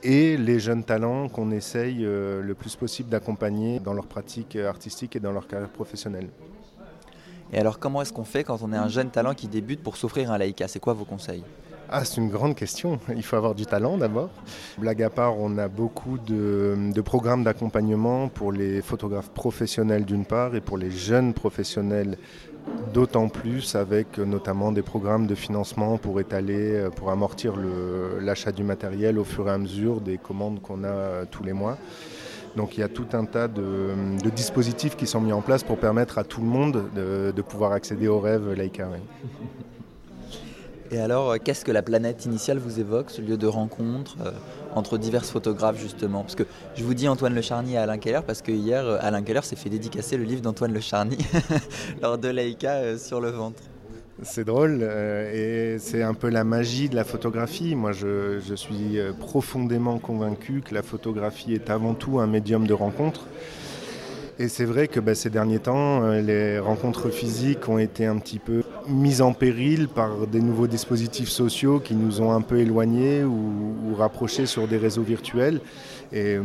et 0.03 0.37
les 0.37 0.59
jeunes 0.59 0.83
talents 0.83 1.29
qu'on 1.29 1.53
essaye 1.53 2.05
euh, 2.05 2.43
le 2.43 2.55
plus 2.55 2.75
possible 2.75 3.09
d'accompagner 3.09 3.79
dans 3.79 3.95
leur 3.95 4.07
pratique 4.07 4.57
artistique 4.57 5.15
et 5.15 5.21
dans 5.21 5.33
leur 5.33 5.47
carrière 5.47 5.69
professionnelle. 5.69 6.29
Et 7.53 7.59
alors 7.59 7.79
comment 7.79 8.03
est-ce 8.03 8.13
qu'on 8.13 8.25
fait 8.25 8.43
quand 8.43 8.61
on 8.63 8.73
est 8.73 8.77
un 8.77 8.89
jeune 8.89 9.11
talent 9.11 9.35
qui 9.35 9.47
débute 9.47 9.83
pour 9.83 9.97
s'offrir 9.97 10.33
un 10.33 10.39
Leica? 10.39 10.67
C'est 10.67 10.81
quoi 10.81 10.95
vos 10.95 11.05
conseils? 11.05 11.45
Ah, 11.91 12.05
c'est 12.05 12.21
une 12.21 12.29
grande 12.29 12.55
question. 12.55 12.99
Il 13.17 13.23
faut 13.23 13.37
avoir 13.37 13.55
du 13.55 13.65
talent 13.65 13.97
d'abord. 13.97 14.29
Blague 14.77 15.03
à 15.03 15.11
part, 15.11 15.39
on 15.39 15.57
a 15.57 15.69
beaucoup 15.69 16.19
de, 16.19 17.01
programmes 17.03 17.45
d'accompagnement 17.45 18.29
pour 18.29 18.53
les 18.53 18.83
photographes 18.83 19.31
professionnels 19.31 20.05
d'une 20.05 20.27
part 20.27 20.55
et 20.55 20.61
pour 20.61 20.77
les 20.77 20.91
jeunes 20.91 21.33
professionnels 21.33 22.19
d'autant 22.93 23.29
plus 23.29 23.75
avec 23.75 24.19
notamment 24.19 24.73
des 24.73 24.83
programmes 24.83 25.27
de 25.27 25.35
financement 25.35 25.97
pour 25.97 26.21
étaler, 26.21 26.89
pour 26.97 27.11
amortir 27.11 27.55
l'achat 28.21 28.53
du 28.53 28.63
matériel 28.63 29.19
au 29.19 29.25
fur 29.25 29.49
et 29.49 29.53
à 29.53 29.59
mesure 29.59 30.03
des 30.03 30.19
commandes 30.19 30.61
qu'on 30.61 30.85
a 30.85 30.89
euh, 30.89 31.25
tous 31.31 31.43
les 31.43 31.55
mois. 31.55 31.79
Donc 32.57 32.77
il 32.77 32.81
y 32.81 32.83
a 32.83 32.89
tout 32.89 33.07
un 33.13 33.25
tas 33.25 33.49
de, 33.49 33.95
dispositifs 34.35 34.97
qui 34.97 35.07
sont 35.07 35.21
mis 35.21 35.33
en 35.33 35.41
place 35.41 35.63
pour 35.63 35.79
permettre 35.79 36.19
à 36.19 36.25
tout 36.25 36.41
le 36.41 36.49
monde 36.49 36.85
de, 36.95 37.43
pouvoir 37.43 37.73
accéder 37.73 38.09
aux 38.09 38.21
rêves 38.21 38.53
Leica. 38.53 38.89
Et 40.91 40.99
alors, 40.99 41.33
euh, 41.33 41.37
qu'est-ce 41.43 41.65
que 41.65 41.73
la 41.73 41.83
planète 41.83 42.25
initiale 42.25 42.59
vous 42.59 42.81
évoque, 42.81 43.11
ce 43.11 43.21
lieu 43.21 43.37
de 43.37 43.47
rencontre 43.47 44.17
euh, 44.25 44.31
entre 44.75 44.97
divers 44.97 45.25
photographes 45.25 45.79
justement? 45.79 46.23
Parce 46.23 46.35
que 46.35 46.45
je 46.77 46.83
vous 46.83 46.95
dis 46.95 47.09
Antoine 47.09 47.35
Le 47.35 47.43
Charny 47.43 47.75
et 47.75 47.79
Alain 47.79 47.99
Keller 47.99 48.21
parce 48.27 48.41
que 48.41 48.53
hier, 48.53 48.87
euh, 48.87 48.99
Alain 49.01 49.23
Keller 49.23 49.43
s'est 49.43 49.57
fait 49.57 49.69
dédicacer 49.69 50.17
le 50.17 50.25
livre 50.25 50.41
d'Antoine 50.41 50.73
Le 50.73 50.81
Charny 50.81 51.19
lors 52.03 52.17
de 52.17 52.29
Laïka 52.29 52.97
sur 52.97 53.21
le 53.21 53.31
ventre. 53.31 53.63
C'est 54.23 54.45
drôle 54.45 54.83
et 54.83 55.77
c'est 55.79 56.03
un 56.03 56.15
peu 56.15 56.29
la 56.29 56.43
magie 56.43 56.89
de 56.89 56.97
la 56.97 57.05
photographie. 57.05 57.77
Moi, 57.77 57.93
je, 57.93 58.41
suis 58.57 58.99
profondément 59.21 59.99
convaincu 59.99 60.61
que 60.61 60.75
la 60.75 60.83
photographie 60.83 61.55
est 61.55 61.71
avant 61.71 61.95
tout 61.95 62.19
un 62.19 62.27
médium 62.27 62.67
de 62.67 62.75
rencontre. 62.75 63.29
Et 64.41 64.49
c'est 64.49 64.65
vrai 64.65 64.89
que 64.89 64.99
bah, 64.99 65.15
ces 65.15 65.31
derniers 65.31 65.61
temps, 65.61 66.09
les 66.11 66.59
rencontres 66.59 67.11
physiques 67.11 67.69
ont 67.69 67.79
été 67.79 68.07
un 68.07 68.19
petit 68.19 68.41
peu 68.41 68.65
mises 68.89 69.23
en 69.23 69.33
péril 69.33 69.89
par 69.89 70.27
des 70.27 70.41
nouveaux 70.41 70.67
dispositifs 70.67 71.29
sociaux 71.29 71.81
qui 71.81 71.95
nous 71.95 72.21
ont 72.21 72.33
un 72.33 72.41
peu 72.41 72.59
éloignés 72.59 73.25
ou, 73.25 73.95
rapprochés 73.97 74.47
sur 74.47 74.69
des 74.69 74.77
réseaux 74.77 75.03
virtuels. 75.03 75.61
Et 76.13 76.37
euh, 76.37 76.43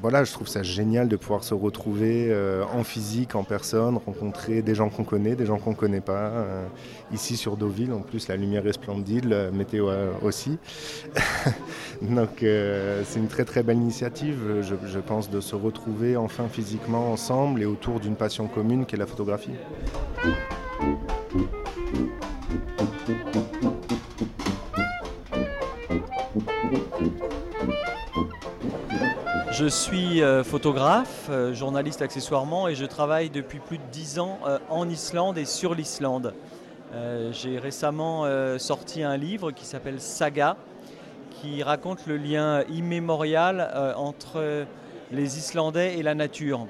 voilà, 0.00 0.24
je 0.24 0.32
trouve 0.32 0.46
ça 0.46 0.62
génial 0.62 1.08
de 1.08 1.16
pouvoir 1.16 1.42
se 1.42 1.54
retrouver 1.54 2.28
euh, 2.28 2.64
en 2.72 2.84
physique, 2.84 3.34
en 3.34 3.44
personne, 3.44 3.98
rencontrer 4.04 4.60
des 4.60 4.74
gens 4.74 4.90
qu'on 4.90 5.04
connaît, 5.04 5.34
des 5.34 5.46
gens 5.46 5.58
qu'on 5.58 5.70
ne 5.70 5.76
connaît 5.76 6.02
pas. 6.02 6.44
ici 7.12 7.36
sur 7.36 7.56
Deauville, 7.56 7.92
en 7.92 8.00
plus, 8.00 8.28
la 8.28 8.36
lumière 8.36 8.66
est 8.66 8.72
splendide, 8.72 9.24
la 9.24 9.50
météo 9.50 9.90
aussi. 10.22 10.58
Donc 12.02 12.40
c'est 12.40 13.18
une 13.18 13.28
très 13.28 13.44
très 13.44 13.62
belle 13.62 13.78
initiative, 13.78 14.60
je 14.60 14.98
pense, 14.98 15.30
de 15.30 15.40
se 15.40 15.54
retrouver 15.54 16.16
enfin 16.16 16.48
physiquement 16.48 17.10
ensemble 17.10 17.62
et 17.62 17.66
autour 17.66 18.00
d'une 18.00 18.16
passion 18.16 18.48
commune 18.48 18.84
qui 18.84 18.96
est 18.96 18.98
la 18.98 19.06
photographie. 19.06 19.52
Je 29.62 29.68
suis 29.68 30.24
euh, 30.24 30.42
photographe, 30.42 31.28
euh, 31.30 31.54
journaliste 31.54 32.02
accessoirement 32.02 32.66
et 32.66 32.74
je 32.74 32.84
travaille 32.84 33.30
depuis 33.30 33.60
plus 33.60 33.78
de 33.78 33.84
dix 33.92 34.18
ans 34.18 34.40
euh, 34.44 34.58
en 34.68 34.88
Islande 34.88 35.38
et 35.38 35.44
sur 35.44 35.76
l'Islande. 35.76 36.34
J'ai 37.30 37.60
récemment 37.60 38.26
sorti 38.58 39.02
un 39.02 39.16
livre 39.16 39.50
qui 39.50 39.64
s'appelle 39.64 39.98
Saga, 39.98 40.58
qui 41.30 41.62
raconte 41.62 42.06
le 42.06 42.18
lien 42.18 42.64
immémorial 42.64 43.94
entre 43.96 44.66
les 45.10 45.38
Islandais 45.38 45.96
et 45.96 46.02
la 46.02 46.14
nature, 46.14 46.66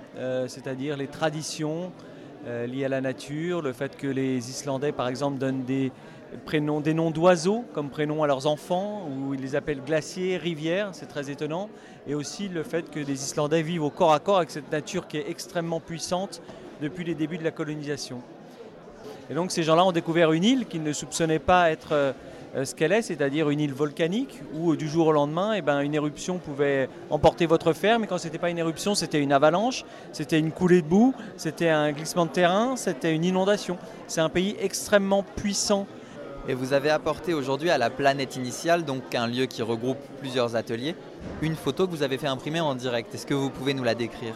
c'est-à-dire 0.46 0.96
les 0.96 1.09
traditions 1.09 1.90
liées 2.46 2.85
à 2.85 2.88
la 2.88 3.00
nature, 3.00 3.62
le 3.62 3.72
fait 3.72 3.96
que 3.96 4.07
les 4.07 4.48
Islandais, 4.48 4.92
par 4.92 5.09
exemple, 5.09 5.38
donnent 5.38 5.64
des 5.64 5.90
des 6.82 6.94
noms 6.94 7.10
d'oiseaux 7.10 7.64
comme 7.72 7.90
prénoms 7.90 8.22
à 8.22 8.26
leurs 8.26 8.46
enfants, 8.46 9.08
ou 9.08 9.34
ils 9.34 9.40
les 9.40 9.56
appellent 9.56 9.82
glaciers, 9.82 10.36
rivières, 10.36 10.90
c'est 10.92 11.06
très 11.06 11.30
étonnant, 11.30 11.68
et 12.06 12.14
aussi 12.14 12.48
le 12.48 12.62
fait 12.62 12.90
que 12.90 13.00
les 13.00 13.24
Islandais 13.24 13.62
vivent 13.62 13.84
au 13.84 13.90
corps 13.90 14.12
à 14.12 14.20
corps 14.20 14.38
avec 14.38 14.50
cette 14.50 14.70
nature 14.70 15.08
qui 15.08 15.18
est 15.18 15.30
extrêmement 15.30 15.80
puissante 15.80 16.42
depuis 16.80 17.04
les 17.04 17.14
débuts 17.14 17.38
de 17.38 17.44
la 17.44 17.50
colonisation. 17.50 18.20
Et 19.30 19.34
donc 19.34 19.50
ces 19.50 19.62
gens-là 19.62 19.84
ont 19.84 19.92
découvert 19.92 20.32
une 20.32 20.44
île 20.44 20.66
qu'ils 20.66 20.82
ne 20.82 20.92
soupçonnaient 20.92 21.38
pas 21.38 21.70
être 21.70 21.92
euh, 21.92 22.12
euh, 22.54 22.66
ce 22.66 22.74
qu'elle 22.74 22.92
est, 22.92 23.02
c'est-à-dire 23.02 23.48
une 23.48 23.60
île 23.60 23.72
volcanique 23.72 24.40
où 24.52 24.76
du 24.76 24.88
jour 24.88 25.06
au 25.06 25.12
lendemain, 25.12 25.54
eh 25.54 25.62
ben, 25.62 25.80
une 25.80 25.94
éruption 25.94 26.38
pouvait 26.38 26.88
emporter 27.08 27.46
votre 27.46 27.72
ferme. 27.72 28.04
Et 28.04 28.06
quand 28.06 28.18
ce 28.18 28.26
n'était 28.26 28.38
pas 28.38 28.50
une 28.50 28.58
éruption, 28.58 28.94
c'était 28.94 29.20
une 29.20 29.32
avalanche, 29.32 29.84
c'était 30.12 30.38
une 30.38 30.52
coulée 30.52 30.82
de 30.82 30.86
boue, 30.86 31.14
c'était 31.38 31.70
un 31.70 31.92
glissement 31.92 32.26
de 32.26 32.30
terrain, 32.30 32.76
c'était 32.76 33.14
une 33.14 33.24
inondation. 33.24 33.78
C'est 34.06 34.20
un 34.20 34.28
pays 34.28 34.54
extrêmement 34.60 35.22
puissant. 35.22 35.86
Et 36.48 36.55
vous 36.55 36.72
avez 36.72 36.90
apporté 36.90 37.35
aujourd'hui 37.35 37.70
à 37.70 37.78
la 37.78 37.88
planète 37.88 38.35
initiale, 38.35 38.85
donc 38.85 39.14
un 39.14 39.28
lieu 39.28 39.46
qui 39.46 39.62
regroupe 39.62 39.98
plusieurs 40.18 40.57
ateliers, 40.57 40.96
une 41.40 41.55
photo 41.55 41.87
que 41.87 41.92
vous 41.92 42.02
avez 42.02 42.18
fait 42.18 42.26
imprimer 42.26 42.61
en 42.61 42.74
direct. 42.74 43.14
Est-ce 43.14 43.26
que 43.26 43.35
vous 43.35 43.48
pouvez 43.48 43.74
nous 43.74 43.85
la 43.85 43.94
décrire? 43.94 44.35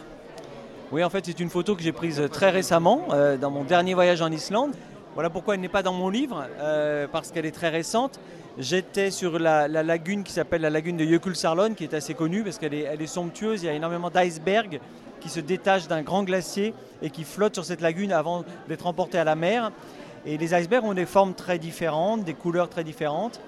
Oui, 0.93 1.03
en 1.03 1.09
fait, 1.09 1.25
c'est 1.25 1.41
une 1.41 1.49
photo 1.49 1.75
que 1.75 1.83
j'ai 1.83 1.91
prise 1.91 2.23
très 2.31 2.49
récemment, 2.49 3.07
euh, 3.11 3.35
dans 3.35 3.51
mon 3.51 3.65
dernier 3.65 3.93
voyage 3.93 4.21
en 4.21 4.31
Islande. 4.31 4.71
Voilà 5.15 5.29
pourquoi 5.29 5.55
elle 5.55 5.59
n'est 5.59 5.67
pas 5.67 5.83
dans 5.83 5.91
mon 5.91 6.07
livre, 6.07 6.45
euh, 6.61 7.07
parce 7.11 7.31
qu'elle 7.31 7.45
est 7.45 7.51
très 7.51 7.69
récente. 7.69 8.21
J'étais 8.57 9.11
sur 9.11 9.37
la, 9.37 9.67
lagune 9.67 10.23
qui 10.23 10.31
s'appelle 10.31 10.61
la 10.61 10.69
lagune 10.69 10.95
de 10.95 11.03
Jökulsárlón, 11.03 11.73
qui 11.73 11.83
est 11.83 11.93
assez 11.93 12.13
connue 12.13 12.41
parce 12.41 12.57
qu'elle 12.57 12.73
est, 12.73 12.85
est 12.85 13.07
somptueuse. 13.07 13.63
Il 13.63 13.65
y 13.65 13.69
a 13.69 13.73
énormément 13.73 14.09
d'icebergs 14.09 14.79
qui 15.19 15.29
se 15.29 15.41
détachent 15.41 15.87
d'un 15.87 16.03
grand 16.03 16.23
glacier 16.23 16.73
et 17.01 17.09
qui 17.09 17.25
flottent 17.25 17.55
sur 17.55 17.65
cette 17.65 17.81
lagune 17.81 18.13
avant 18.13 18.45
d'être 18.69 18.87
emportés 18.87 19.17
à 19.17 19.25
la 19.25 19.35
mer. 19.35 19.71
Et 20.29 20.37
les 20.37 20.53
icebergs 20.53 20.83
ont 20.83 20.93
des 20.93 21.05
formes 21.05 21.33
très 21.33 21.57
différentes, 21.57 22.25
des 22.25 22.33
couleurs 22.33 22.67
très 22.67 22.83
différentes. 22.83 23.39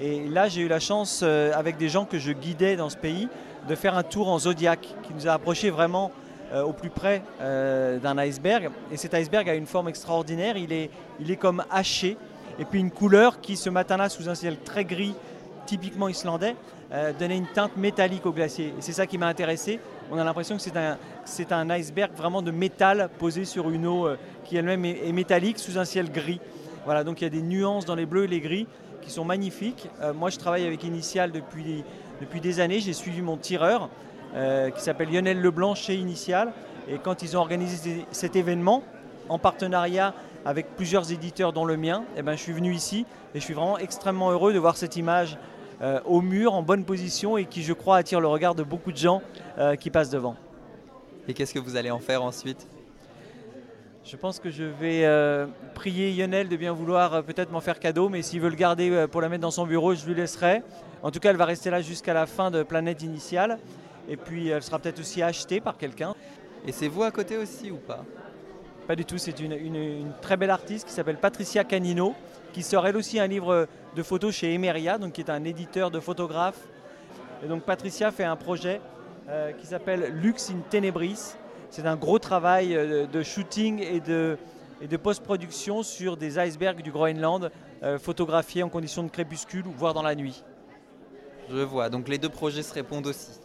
Et 0.00 0.26
là, 0.26 0.48
j'ai 0.48 0.62
eu 0.62 0.68
la 0.68 0.80
chance, 0.80 1.20
euh, 1.22 1.52
avec 1.54 1.76
des 1.76 1.88
gens 1.88 2.06
que 2.06 2.18
je 2.18 2.32
guidais 2.32 2.74
dans 2.74 2.90
ce 2.90 2.96
pays, 2.96 3.28
de 3.68 3.74
faire 3.76 3.96
un 3.96 4.02
tour 4.02 4.28
en 4.28 4.40
Zodiac, 4.40 4.80
qui 4.80 5.14
nous 5.14 5.28
a 5.28 5.32
approchés 5.32 5.70
vraiment 5.70 6.10
euh, 6.52 6.64
au 6.64 6.72
plus 6.72 6.90
près 6.90 7.22
euh, 7.40 8.00
d'un 8.00 8.18
iceberg. 8.18 8.70
Et 8.90 8.96
cet 8.96 9.14
iceberg 9.14 9.48
a 9.48 9.54
une 9.54 9.66
forme 9.66 9.88
extraordinaire, 9.88 10.56
il 10.56 10.72
est, 10.72 10.90
il 11.20 11.30
est 11.30 11.36
comme 11.36 11.62
haché, 11.70 12.16
et 12.58 12.64
puis 12.64 12.80
une 12.80 12.90
couleur 12.90 13.40
qui, 13.40 13.56
ce 13.56 13.70
matin-là, 13.70 14.08
sous 14.08 14.28
un 14.28 14.34
ciel 14.34 14.56
très 14.58 14.84
gris, 14.84 15.14
typiquement 15.66 16.08
islandais, 16.08 16.56
donnait 17.18 17.38
une 17.38 17.46
teinte 17.46 17.76
métallique 17.76 18.26
au 18.26 18.32
glacier. 18.32 18.66
Et 18.66 18.80
c'est 18.80 18.92
ça 18.92 19.06
qui 19.06 19.18
m'a 19.18 19.26
intéressé. 19.26 19.80
On 20.10 20.18
a 20.18 20.24
l'impression 20.24 20.56
que 20.56 20.62
c'est 21.24 21.52
un, 21.52 21.70
iceberg 21.70 22.12
vraiment 22.14 22.42
de 22.42 22.50
métal 22.50 23.08
posé 23.18 23.44
sur 23.44 23.70
une 23.70 23.86
eau 23.86 24.08
qui 24.44 24.56
elle-même 24.56 24.84
est, 24.84 25.12
métallique 25.12 25.58
sous 25.58 25.78
un 25.78 25.84
ciel 25.84 26.10
gris. 26.12 26.40
Voilà, 26.84 27.04
donc 27.04 27.20
il 27.20 27.24
y 27.24 27.26
a 27.26 27.30
des 27.30 27.42
nuances 27.42 27.86
dans 27.86 27.94
les 27.94 28.06
bleus 28.06 28.24
et 28.24 28.28
les 28.28 28.40
gris 28.40 28.66
qui 29.00 29.10
sont 29.10 29.24
magnifiques. 29.24 29.88
moi, 30.14 30.30
je 30.30 30.38
travaille 30.38 30.66
avec 30.66 30.84
Initial 30.84 31.32
depuis 31.32 31.84
depuis 32.20 32.40
des 32.40 32.60
années, 32.60 32.80
j'ai 32.80 32.92
suivi 32.92 33.20
mon 33.22 33.36
tireur 33.36 33.88
euh, 34.34 34.70
qui 34.70 34.80
s'appelle 34.80 35.10
Lionel 35.12 35.40
Leblanc 35.40 35.74
chez 35.74 35.94
Initial. 35.94 36.52
Et 36.88 36.98
quand 36.98 37.22
ils 37.22 37.36
ont 37.36 37.40
organisé 37.40 38.06
cet 38.12 38.36
événement 38.36 38.82
en 39.28 39.38
partenariat 39.38 40.14
avec 40.44 40.76
plusieurs 40.76 41.10
éditeurs 41.10 41.52
dont 41.52 41.64
le 41.64 41.76
mien, 41.76 42.04
eh 42.16 42.22
ben, 42.22 42.36
je 42.36 42.42
suis 42.42 42.52
venu 42.52 42.72
ici 42.72 43.06
et 43.34 43.40
je 43.40 43.44
suis 43.44 43.54
vraiment 43.54 43.78
extrêmement 43.78 44.30
heureux 44.30 44.52
de 44.52 44.58
voir 44.58 44.76
cette 44.76 44.96
image 44.96 45.38
euh, 45.82 46.00
au 46.04 46.20
mur 46.20 46.54
en 46.54 46.62
bonne 46.62 46.84
position 46.84 47.36
et 47.36 47.44
qui, 47.44 47.62
je 47.62 47.72
crois, 47.72 47.96
attire 47.96 48.20
le 48.20 48.28
regard 48.28 48.54
de 48.54 48.62
beaucoup 48.62 48.92
de 48.92 48.96
gens 48.96 49.22
euh, 49.58 49.76
qui 49.76 49.90
passent 49.90 50.10
devant. 50.10 50.36
Et 51.28 51.34
qu'est-ce 51.34 51.54
que 51.54 51.58
vous 51.58 51.76
allez 51.76 51.90
en 51.90 51.98
faire 51.98 52.22
ensuite? 52.22 52.66
Je 54.04 54.16
pense 54.16 54.38
que 54.38 54.50
je 54.50 54.64
vais 54.64 55.08
prier 55.74 56.12
Lionel 56.12 56.50
de 56.50 56.56
bien 56.56 56.74
vouloir 56.74 57.22
peut-être 57.22 57.50
m'en 57.50 57.62
faire 57.62 57.80
cadeau, 57.80 58.10
mais 58.10 58.20
s'il 58.20 58.42
veut 58.42 58.50
le 58.50 58.54
garder 58.54 59.06
pour 59.10 59.22
la 59.22 59.30
mettre 59.30 59.40
dans 59.40 59.50
son 59.50 59.66
bureau, 59.66 59.94
je 59.94 60.04
lui 60.04 60.14
laisserai. 60.14 60.62
En 61.02 61.10
tout 61.10 61.20
cas, 61.20 61.30
elle 61.30 61.38
va 61.38 61.46
rester 61.46 61.70
là 61.70 61.80
jusqu'à 61.80 62.12
la 62.12 62.26
fin 62.26 62.50
de 62.50 62.62
Planète 62.62 63.02
Initiale. 63.02 63.58
Et 64.08 64.18
puis, 64.18 64.48
elle 64.48 64.62
sera 64.62 64.78
peut-être 64.78 65.00
aussi 65.00 65.22
achetée 65.22 65.60
par 65.60 65.78
quelqu'un. 65.78 66.14
Et 66.66 66.72
c'est 66.72 66.88
vous 66.88 67.02
à 67.02 67.10
côté 67.10 67.36
aussi 67.36 67.70
ou 67.70 67.76
pas? 67.76 68.04
Pas 68.86 68.96
du 68.96 69.04
tout. 69.04 69.18
C'est 69.18 69.38
une, 69.40 70.12
très 70.20 70.36
belle 70.36 70.50
artiste 70.50 70.86
qui 70.86 70.92
s'appelle 70.92 71.16
Patricia 71.16 71.64
Canino, 71.64 72.14
qui 72.54 72.62
sort 72.62 72.86
elle 72.86 72.96
aussi 72.96 73.18
un 73.18 73.26
livre 73.26 73.66
de 73.96 74.02
photos 74.02 74.32
chez 74.32 74.54
Emeria, 74.54 74.96
donc 74.96 75.14
qui 75.14 75.20
est 75.20 75.30
un 75.30 75.42
éditeur 75.42 75.90
de 75.90 75.98
photographes. 75.98 76.60
Et 77.44 77.48
donc, 77.48 77.64
Patricia 77.64 78.12
fait 78.12 78.24
un 78.24 78.36
projet 78.36 78.80
euh, 79.28 79.50
qui 79.52 79.66
s'appelle 79.66 80.12
Lux 80.22 80.50
in 80.50 80.60
Tenebris. 80.70 81.34
C'est 81.68 81.84
un 81.84 81.96
gros 81.96 82.20
travail 82.20 82.76
euh, 82.76 83.06
de 83.06 83.22
shooting 83.24 83.82
et 83.82 83.98
de, 83.98 84.38
et 84.80 84.86
de 84.86 84.96
post-production 84.96 85.82
sur 85.82 86.16
des 86.16 86.38
icebergs 86.38 86.80
du 86.80 86.92
Groenland, 86.92 87.50
euh, 87.82 87.98
photographiés 87.98 88.62
en 88.62 88.68
conditions 88.68 89.02
de 89.02 89.08
crépuscule, 89.10 89.64
voire 89.76 89.92
dans 89.92 90.02
la 90.02 90.14
nuit. 90.14 90.44
Je 91.50 91.58
vois, 91.58 91.90
donc 91.90 92.08
les 92.08 92.18
deux 92.18 92.28
projets 92.28 92.62
se 92.62 92.72
répondent 92.72 93.08
aussi. 93.08 93.40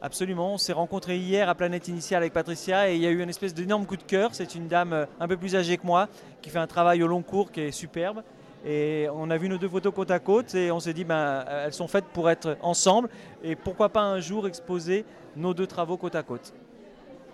Absolument, 0.00 0.54
on 0.54 0.58
s'est 0.58 0.72
rencontrés 0.72 1.18
hier 1.18 1.48
à 1.48 1.56
Planète 1.56 1.88
Initiale 1.88 2.22
avec 2.22 2.32
Patricia 2.32 2.88
et 2.88 2.94
il 2.94 3.02
y 3.02 3.06
a 3.06 3.10
eu 3.10 3.22
une 3.22 3.30
espèce 3.30 3.54
d'énorme 3.54 3.86
coup 3.86 3.96
de 3.96 4.02
cœur. 4.02 4.34
C'est 4.34 4.54
une 4.54 4.68
dame 4.68 5.06
un 5.18 5.26
peu 5.26 5.36
plus 5.36 5.56
âgée 5.56 5.78
que 5.78 5.86
moi 5.86 6.08
qui 6.42 6.50
fait 6.50 6.58
un 6.58 6.66
travail 6.66 7.02
au 7.02 7.06
long 7.06 7.22
cours 7.22 7.50
qui 7.50 7.62
est 7.62 7.72
superbe. 7.72 8.22
Et 8.68 9.06
on 9.14 9.30
a 9.30 9.38
vu 9.38 9.48
nos 9.48 9.58
deux 9.58 9.68
photos 9.68 9.94
côte 9.94 10.10
à 10.10 10.18
côte 10.18 10.54
et 10.56 10.72
on 10.72 10.80
s'est 10.80 10.92
dit 10.92 11.04
ben, 11.04 11.44
elles 11.48 11.72
sont 11.72 11.86
faites 11.86 12.06
pour 12.06 12.28
être 12.28 12.56
ensemble 12.62 13.08
et 13.44 13.54
pourquoi 13.54 13.90
pas 13.90 14.02
un 14.02 14.18
jour 14.18 14.48
exposer 14.48 15.04
nos 15.36 15.54
deux 15.54 15.68
travaux 15.68 15.96
côte 15.96 16.16
à 16.16 16.24
côte. 16.24 16.52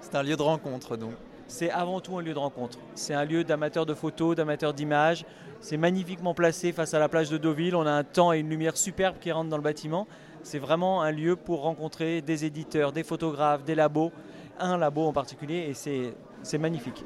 C'est 0.00 0.14
un 0.14 0.22
lieu 0.22 0.36
de 0.36 0.42
rencontre 0.42 0.96
donc. 0.96 1.14
C'est 1.46 1.70
avant 1.70 2.00
tout 2.00 2.18
un 2.18 2.22
lieu 2.22 2.34
de 2.34 2.38
rencontre. 2.38 2.78
C'est 2.94 3.14
un 3.14 3.24
lieu 3.24 3.44
d'amateurs 3.44 3.86
de 3.86 3.94
photos, 3.94 4.36
d'amateurs 4.36 4.74
d'images. 4.74 5.24
C'est 5.60 5.76
magnifiquement 5.76 6.34
placé 6.34 6.72
face 6.72 6.92
à 6.92 6.98
la 6.98 7.08
plage 7.08 7.30
de 7.30 7.38
Deauville. 7.38 7.76
On 7.76 7.86
a 7.86 7.92
un 7.92 8.04
temps 8.04 8.32
et 8.32 8.38
une 8.38 8.48
lumière 8.48 8.76
superbe 8.76 9.16
qui 9.20 9.32
rentrent 9.32 9.50
dans 9.50 9.56
le 9.56 9.62
bâtiment. 9.62 10.06
C'est 10.42 10.58
vraiment 10.58 11.02
un 11.02 11.12
lieu 11.12 11.36
pour 11.36 11.62
rencontrer 11.62 12.20
des 12.20 12.44
éditeurs, 12.44 12.92
des 12.92 13.04
photographes, 13.04 13.64
des 13.64 13.74
labos, 13.74 14.12
un 14.58 14.76
labo 14.76 15.06
en 15.06 15.12
particulier, 15.12 15.68
et 15.70 16.14
c'est 16.42 16.58
magnifique. 16.58 17.04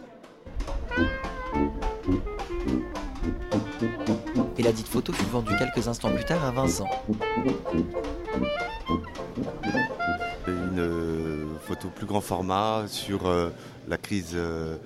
Et 4.66 4.70
la 4.70 4.72
dite 4.72 4.88
photo 4.88 5.12
fut 5.12 5.26
vendue 5.26 5.54
quelques 5.56 5.86
instants 5.86 6.10
plus 6.10 6.24
tard 6.24 6.44
à 6.44 6.50
Vincent. 6.50 6.88
Une 10.48 10.80
euh, 10.80 11.46
photo 11.60 11.86
plus 11.94 12.04
grand 12.04 12.20
format 12.20 12.88
sur 12.88 13.28
euh, 13.28 13.50
la 13.86 13.96
crise 13.96 14.32
euh, 14.34 14.76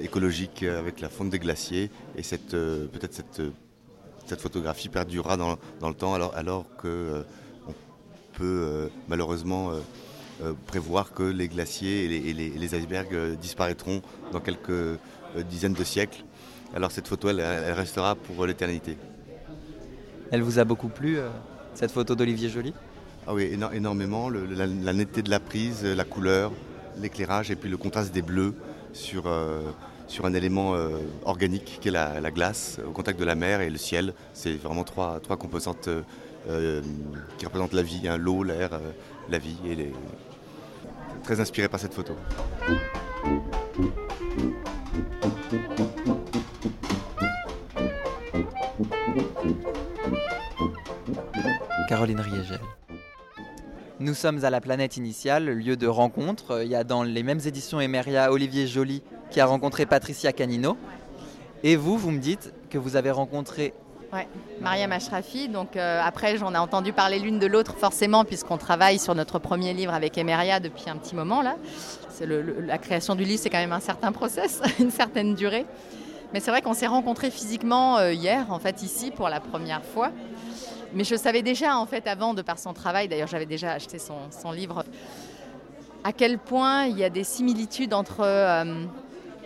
écologique 0.00 0.62
avec 0.62 1.02
la 1.02 1.10
fonte 1.10 1.28
des 1.28 1.38
glaciers 1.38 1.90
et 2.16 2.22
cette 2.22 2.52
peut-être 2.52 3.12
cette, 3.12 3.42
cette 4.24 4.40
photographie 4.40 4.88
perdurera 4.88 5.36
dans, 5.36 5.58
dans, 5.80 5.90
le 5.90 5.94
temps 5.94 6.14
alors, 6.14 6.34
alors 6.34 6.64
peut 8.32 8.90
malheureusement 9.06 9.72
prévoir 10.66 11.12
que 11.12 11.24
les 11.24 11.48
glaciers 11.48 12.04
et 12.04 12.32
les, 12.32 12.74
icebergs 12.74 13.36
disparaîtront 13.38 14.00
dans 14.32 14.40
quelques 14.40 14.98
dizaines 15.50 15.74
de 15.74 15.84
siècles. 15.84 16.24
Alors 16.74 16.90
cette 16.90 17.06
photo, 17.06 17.28
elle 17.28 17.72
restera 17.72 18.14
pour 18.14 18.46
l'éternité. 18.46 18.96
Elle 20.30 20.42
vous 20.42 20.58
a 20.58 20.64
beaucoup 20.64 20.88
plu, 20.88 21.18
cette 21.74 21.92
photo 21.92 22.14
d'Olivier 22.14 22.48
Joly? 22.48 22.72
Ah 23.26 23.34
oui, 23.34 23.50
énormément. 23.72 24.28
La, 24.30 24.92
netteté 24.92 25.22
de 25.22 25.30
la 25.30 25.40
prise, 25.40 25.84
la 25.84 26.04
couleur, 26.04 26.52
l'éclairage 27.00 27.50
et 27.50 27.56
puis 27.56 27.68
le 27.68 27.76
contraste 27.76 28.12
des 28.12 28.22
bleus 28.22 28.54
sur, 28.92 29.26
euh, 29.26 29.62
sur 30.06 30.26
un 30.26 30.34
élément 30.34 30.74
euh, 30.74 30.98
organique 31.24 31.78
qui 31.80 31.88
est 31.88 31.90
la, 31.90 32.20
la, 32.20 32.30
glace 32.30 32.78
au 32.86 32.92
contact 32.92 33.18
de 33.18 33.24
la 33.24 33.34
mer 33.34 33.60
et 33.60 33.70
le 33.70 33.78
ciel. 33.78 34.14
C'est 34.32 34.54
vraiment 34.54 34.84
trois, 34.84 35.20
trois 35.20 35.36
composantes 35.36 35.88
euh, 36.48 36.82
qui 37.38 37.46
représentent 37.46 37.72
la 37.72 37.82
vie, 37.82 38.06
hein, 38.06 38.16
l'eau, 38.16 38.42
l'air, 38.42 38.80
la 39.28 39.38
vie. 39.38 39.56
Et 39.66 39.74
les... 39.74 39.92
Très 41.24 41.40
inspiré 41.40 41.68
par 41.68 41.80
cette 41.80 41.94
photo. 41.94 42.14
Caroline 51.86 52.20
Riegel. 52.20 52.60
Nous 53.98 54.14
sommes 54.14 54.44
à 54.44 54.50
la 54.50 54.60
planète 54.60 54.96
initiale, 54.96 55.46
lieu 55.46 55.76
de 55.76 55.86
rencontre. 55.86 56.62
Il 56.62 56.68
y 56.68 56.74
a 56.74 56.84
dans 56.84 57.02
les 57.02 57.22
mêmes 57.22 57.40
éditions 57.44 57.80
Emeria 57.80 58.30
Olivier 58.30 58.66
Joly 58.66 59.02
qui 59.30 59.40
a 59.40 59.46
rencontré 59.46 59.86
Patricia 59.86 60.32
Canino. 60.32 60.76
Et 61.62 61.76
vous, 61.76 61.96
vous 61.96 62.10
me 62.10 62.18
dites 62.18 62.52
que 62.68 62.76
vous 62.76 62.96
avez 62.96 63.10
rencontré 63.10 63.72
Ouais, 64.12 64.28
Mariam 64.60 64.92
Ashrafi. 64.92 65.48
Donc 65.48 65.76
euh, 65.76 66.00
après, 66.04 66.36
j'en 66.36 66.54
ai 66.54 66.58
entendu 66.58 66.92
parler 66.92 67.18
l'une 67.18 67.38
de 67.38 67.46
l'autre 67.46 67.74
forcément, 67.76 68.24
puisqu'on 68.24 68.58
travaille 68.58 68.98
sur 68.98 69.14
notre 69.14 69.38
premier 69.38 69.72
livre 69.72 69.94
avec 69.94 70.18
Emeria 70.18 70.60
depuis 70.60 70.90
un 70.90 70.96
petit 70.96 71.14
moment 71.14 71.42
là. 71.42 71.56
La 72.20 72.78
création 72.78 73.14
du 73.14 73.24
livre, 73.24 73.40
c'est 73.42 73.50
quand 73.50 73.58
même 73.58 73.72
un 73.72 73.80
certain 73.80 74.12
process, 74.12 74.60
une 74.78 74.90
certaine 74.90 75.34
durée. 75.34 75.66
Mais 76.32 76.40
c'est 76.40 76.50
vrai 76.50 76.62
qu'on 76.62 76.74
s'est 76.74 76.86
rencontrés 76.86 77.30
physiquement 77.30 77.98
euh, 77.98 78.12
hier, 78.12 78.46
en 78.50 78.58
fait, 78.58 78.82
ici 78.82 79.10
pour 79.10 79.28
la 79.28 79.40
première 79.40 79.84
fois. 79.84 80.10
Mais 80.92 81.04
je 81.04 81.16
savais 81.16 81.42
déjà, 81.42 81.76
en 81.76 81.86
fait, 81.86 82.06
avant, 82.06 82.34
de 82.34 82.42
par 82.42 82.58
son 82.58 82.72
travail, 82.72 83.08
d'ailleurs 83.08 83.28
j'avais 83.28 83.46
déjà 83.46 83.72
acheté 83.72 83.98
son, 83.98 84.52
livre, 84.52 84.84
à 86.04 86.12
quel 86.12 86.38
point 86.38 86.84
il 86.84 86.98
y 86.98 87.04
a 87.04 87.10
des 87.10 87.24
similitudes 87.24 87.92
entre 87.92 88.20
euh, 88.20 88.84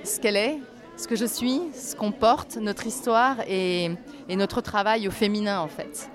ce 0.05 0.20
qu'elle 0.20 0.37
est, 0.37 0.59
ce 0.96 1.09
que 1.09 1.16
je 1.16 1.24
suis, 1.24 1.61
ce 1.74 1.96
qu'on 1.96 2.12
porte, 2.12 2.57
notre 2.57 2.87
histoire 2.87 3.37
et, 3.48 3.90
notre 4.29 4.61
travail 4.61 5.09
au 5.09 5.11
féminin, 5.11 5.61
en 5.61 5.68
fait. 5.68 6.11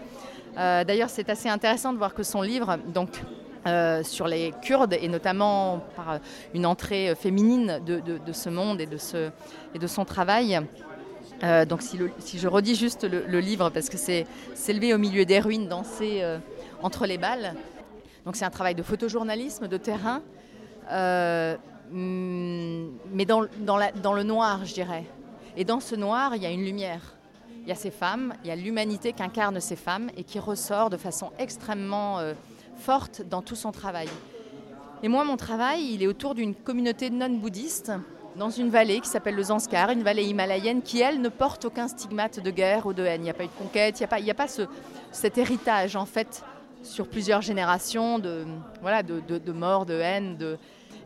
Euh, 0.57 0.83
d'ailleurs, 0.83 1.09
c'est 1.09 1.29
assez 1.29 1.49
intéressant 1.49 1.91
de 1.91 1.97
voir 1.97 2.13
que 2.13 2.23
son 2.23 2.41
livre, 2.41 2.77
donc, 2.93 3.21
euh, 3.67 4.03
sur 4.03 4.27
les 4.27 4.53
Kurdes, 4.61 4.93
et 4.93 5.07
notamment 5.07 5.81
par 5.95 6.19
une 6.53 6.65
entrée 6.65 7.13
féminine 7.15 7.81
de, 7.85 8.31
ce 8.31 8.49
monde 8.49 8.79
et 8.79 8.87
et 9.73 9.79
de 9.79 9.87
son 9.87 10.05
travail, 10.05 10.61
euh, 11.45 11.65
donc 11.65 11.81
si, 11.81 12.39
je 12.39 12.47
redis 12.47 12.75
juste 12.75 13.03
le, 13.03 13.39
livre, 13.39 13.69
parce 13.69 13.89
que 13.89 13.97
c'est 13.97 14.25
s'élever 14.55 14.93
au 14.93 14.97
milieu 14.97 15.25
des 15.25 15.39
ruines, 15.39 15.67
danser 15.67 16.19
euh, 16.21 16.39
entre 16.81 17.05
les 17.05 17.17
balles. 17.17 17.53
Donc 18.25 18.35
c'est 18.35 18.45
un 18.45 18.49
travail 18.49 18.73
de 18.73 18.81
photojournalisme, 18.81 19.67
de 19.67 19.77
terrain, 19.77 20.23
euh, 20.91 21.55
mais 21.91 23.25
dans, 23.25 23.41
le 23.41 24.23
noir, 24.23 24.65
je 24.65 24.73
dirais. 24.73 25.05
Et 25.55 25.63
dans 25.63 25.79
ce 25.79 25.95
noir, 25.95 26.35
il 26.35 26.41
y 26.41 26.45
a 26.47 26.51
une 26.51 26.65
lumière. 26.65 27.15
Il 27.61 27.69
y 27.69 27.71
a 27.71 27.75
ces 27.75 27.91
femmes, 27.91 28.33
il 28.43 28.47
y 28.47 28.51
a 28.51 28.55
l'humanité 28.55 29.13
qu'incarnent 29.13 29.59
ces 29.59 29.75
femmes 29.75 30.09
et 30.17 30.23
qui 30.23 30.39
ressort 30.39 30.89
de 30.89 30.97
façon 30.97 31.31
extrêmement 31.37 32.19
euh, 32.19 32.33
forte 32.77 33.21
dans 33.21 33.41
tout 33.41 33.55
son 33.55 33.71
travail. 33.71 34.07
Et 35.03 35.07
moi, 35.07 35.23
mon 35.23 35.37
travail, 35.37 35.93
il 35.93 36.01
est 36.01 36.07
autour 36.07 36.33
d'une 36.33 36.55
communauté 36.55 37.09
non 37.09 37.29
bouddhiste 37.29 37.91
dans 38.37 38.49
une 38.49 38.69
vallée 38.69 38.99
qui 38.99 39.09
s'appelle 39.09 39.35
le 39.35 39.43
Zanskar, 39.43 39.91
une 39.91 40.03
vallée 40.03 40.25
himalayenne 40.25 40.81
qui, 40.81 41.01
elle, 41.01 41.21
ne 41.21 41.29
porte 41.29 41.65
aucun 41.65 41.87
stigmate 41.87 42.39
de 42.39 42.51
guerre 42.51 42.85
ou 42.85 42.93
de 42.93 43.03
haine. 43.03 43.21
Il 43.21 43.25
n'y 43.25 43.29
a 43.29 43.33
pas 43.33 43.45
eu 43.45 43.47
de 43.47 43.63
conquête, 43.63 43.99
il 43.99 44.23
n'y 44.23 44.31
a 44.31 44.33
pas, 44.33 44.47
cet 45.11 45.37
héritage, 45.37 45.95
en 45.95 46.05
fait, 46.05 46.43
sur 46.83 47.07
plusieurs 47.07 47.41
générations 47.41 48.19
de, 48.19 48.45
voilà, 48.81 49.03
de, 49.03 49.21
de, 49.21 49.37
de 49.37 49.99
haine. 49.99 50.37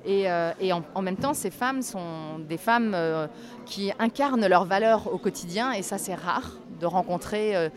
Et, 0.06 0.30
euh, 0.30 0.52
en, 0.96 1.02
même 1.02 1.18
temps, 1.18 1.34
ces 1.34 1.52
femmes 1.52 1.82
sont 1.82 2.40
des 2.48 2.58
femmes 2.58 2.94
euh, 2.96 3.28
qui 3.66 3.92
incarnent 4.00 4.48
leurs 4.48 4.66
valeurs 4.66 5.14
au 5.14 5.18
quotidien, 5.18 5.72
et 5.74 5.82
ça, 5.82 5.98
c'est 5.98 6.16
rare 6.16 6.58
de 6.80 6.86
rencontrer 6.86 7.56
euh, 7.56 7.70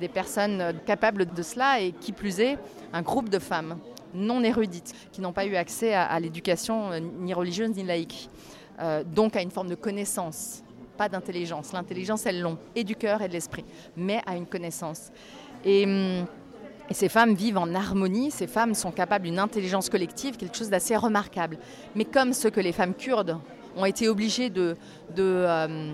des 0.00 0.08
personnes 0.08 0.74
capables 0.84 1.26
de 1.26 1.42
cela, 1.42 1.80
et 1.80 1.92
qui 1.92 2.12
plus 2.12 2.40
est, 2.40 2.58
un 2.92 3.02
groupe 3.02 3.28
de 3.28 3.38
femmes 3.38 3.78
non 4.14 4.42
érudites, 4.42 4.94
qui 5.12 5.20
n'ont 5.20 5.32
pas 5.32 5.44
eu 5.44 5.54
accès 5.54 5.92
à 5.92 6.18
l'éducation 6.18 6.98
ni 7.20 7.34
religieuse 7.34 7.70
ni 7.76 7.84
laïque. 7.84 8.30
Euh, 8.80 9.02
donc 9.04 9.36
à 9.36 9.42
une 9.42 9.50
forme 9.50 9.68
de 9.68 9.74
connaissance, 9.74 10.62
pas 10.96 11.08
d'intelligence. 11.08 11.72
L'intelligence, 11.72 12.26
elles 12.26 12.40
l'ont, 12.40 12.58
et 12.74 12.84
du 12.84 12.94
cœur 12.94 13.22
et 13.22 13.28
de 13.28 13.32
l'esprit, 13.32 13.64
mais 13.96 14.20
à 14.26 14.36
une 14.36 14.46
connaissance. 14.46 15.10
Et, 15.64 15.84
hum, 15.84 16.26
et, 16.88 16.94
ces 16.94 17.08
femmes 17.08 17.34
vivent 17.34 17.58
en 17.58 17.74
harmonie, 17.74 18.30
ces 18.30 18.46
femmes 18.46 18.74
sont 18.74 18.92
capables 18.92 19.24
d'une 19.24 19.38
intelligence 19.38 19.88
collective, 19.88 20.36
quelque 20.36 20.56
chose 20.56 20.70
d'assez 20.70 20.96
remarquable. 20.96 21.58
Mais 21.94 22.04
comme 22.04 22.32
ce 22.32 22.48
que 22.48 22.60
les 22.60 22.72
femmes 22.72 22.94
kurdes 22.94 23.38
ont 23.76 23.84
été 23.84 24.08
obligées 24.08 24.50
de, 24.50 24.76
de, 25.14 25.22
euh, 25.22 25.92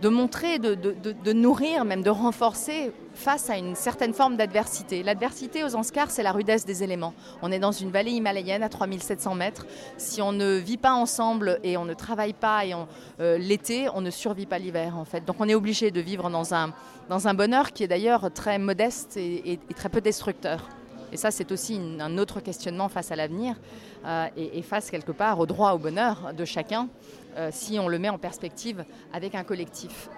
de 0.00 0.08
montrer, 0.08 0.58
de, 0.58 0.74
de, 0.74 0.94
de, 1.12 1.32
nourrir, 1.32 1.84
même 1.84 2.02
de 2.02 2.10
renforcer 2.10 2.92
face 3.14 3.48
à 3.50 3.56
une 3.56 3.74
certaine 3.74 4.12
forme 4.12 4.36
d'adversité. 4.36 5.02
L'adversité 5.02 5.64
aux 5.64 5.74
Anscars, 5.74 6.10
c'est 6.10 6.22
la 6.22 6.32
rudesse 6.32 6.64
des 6.64 6.82
éléments. 6.82 7.14
On 7.42 7.52
est 7.52 7.58
dans 7.58 7.72
une 7.72 7.90
vallée 7.90 8.12
himalayenne 8.12 8.62
à 8.62 8.68
3700 8.68 9.34
mètres. 9.34 9.66
Si 9.96 10.20
on 10.20 10.32
ne 10.32 10.56
vit 10.56 10.76
pas 10.76 10.92
ensemble 10.92 11.58
et 11.62 11.76
on 11.76 11.84
ne 11.84 11.94
travaille 11.94 12.32
pas 12.32 12.64
et 12.66 12.74
euh, 13.20 13.38
l'été, 13.38 13.88
on 13.94 14.00
ne 14.00 14.10
survit 14.10 14.46
pas 14.46 14.58
l'hiver 14.58 14.98
en 14.98 15.04
fait. 15.04 15.24
Donc 15.24 15.36
on 15.38 15.48
est 15.48 15.54
obligé 15.54 15.90
de 15.90 16.00
vivre 16.00 16.30
dans 16.30 16.54
un, 16.54 16.72
dans 17.08 17.28
un 17.28 17.34
bonheur 17.34 17.72
qui 17.72 17.84
est 17.84 17.88
d'ailleurs 17.88 18.32
très 18.32 18.58
modeste 18.58 19.16
et, 19.16 19.58
très 19.76 19.88
peu 19.88 20.00
destructeur. 20.00 20.68
Et 21.12 21.16
ça, 21.16 21.30
c'est 21.30 21.52
aussi 21.52 21.80
un 22.00 22.18
autre 22.18 22.40
questionnement 22.40 22.88
face 22.88 23.12
à 23.12 23.16
l'avenir 23.16 23.54
euh, 24.04 24.26
et, 24.36 24.58
et, 24.58 24.62
face 24.62 24.90
quelque 24.90 25.12
part 25.12 25.38
au 25.38 25.46
droit 25.46 25.72
au 25.72 25.78
bonheur 25.78 26.32
de 26.36 26.44
chacun 26.44 26.88
euh, 27.36 27.50
si 27.52 27.78
on 27.78 27.88
le 27.88 27.98
met 27.98 28.08
en 28.08 28.18
perspective 28.18 28.84
avec 29.12 29.34
un 29.34 29.44
collectif. 29.44 30.08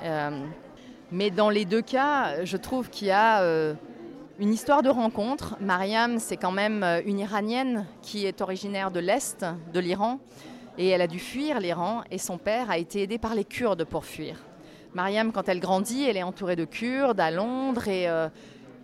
Euh, 1.06 1.12
mais 1.12 1.30
dans 1.30 1.50
les 1.50 1.64
deux 1.64 1.82
cas, 1.82 2.44
je 2.44 2.56
trouve 2.56 2.90
qu'il 2.90 3.08
y 3.08 3.12
a 3.12 3.42
euh, 3.42 3.74
une 4.38 4.52
histoire 4.52 4.82
de 4.82 4.88
rencontre. 4.88 5.56
Mariam, 5.60 6.18
c'est 6.18 6.36
quand 6.36 6.52
même 6.52 6.84
une 7.06 7.18
Iranienne 7.18 7.86
qui 8.02 8.26
est 8.26 8.40
originaire 8.40 8.90
de 8.90 9.00
l'Est 9.00 9.44
de 9.72 9.80
l'Iran 9.80 10.20
et 10.78 10.88
elle 10.88 11.00
a 11.00 11.06
dû 11.06 11.18
fuir 11.18 11.60
l'Iran 11.60 12.02
et 12.10 12.18
son 12.18 12.38
père 12.38 12.70
a 12.70 12.78
été 12.78 13.02
aidé 13.02 13.18
par 13.18 13.34
les 13.34 13.44
Kurdes 13.44 13.84
pour 13.84 14.04
fuir. 14.04 14.36
Mariam, 14.94 15.32
quand 15.32 15.48
elle 15.48 15.60
grandit, 15.60 16.04
elle 16.04 16.16
est 16.16 16.22
entourée 16.22 16.56
de 16.56 16.64
Kurdes 16.64 17.20
à 17.20 17.30
Londres 17.30 17.88
et, 17.88 18.08
euh, 18.08 18.28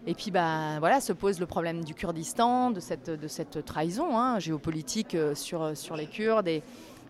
et 0.06 0.14
puis 0.14 0.30
bah, 0.30 0.78
voilà, 0.78 1.00
se 1.00 1.12
pose 1.12 1.40
le 1.40 1.46
problème 1.46 1.84
du 1.84 1.94
Kurdistan, 1.94 2.70
de 2.70 2.80
cette, 2.80 3.10
de 3.10 3.28
cette 3.28 3.64
trahison 3.64 4.18
hein, 4.18 4.38
géopolitique 4.38 5.16
sur, 5.34 5.76
sur 5.76 5.96
les 5.96 6.06
Kurdes. 6.06 6.48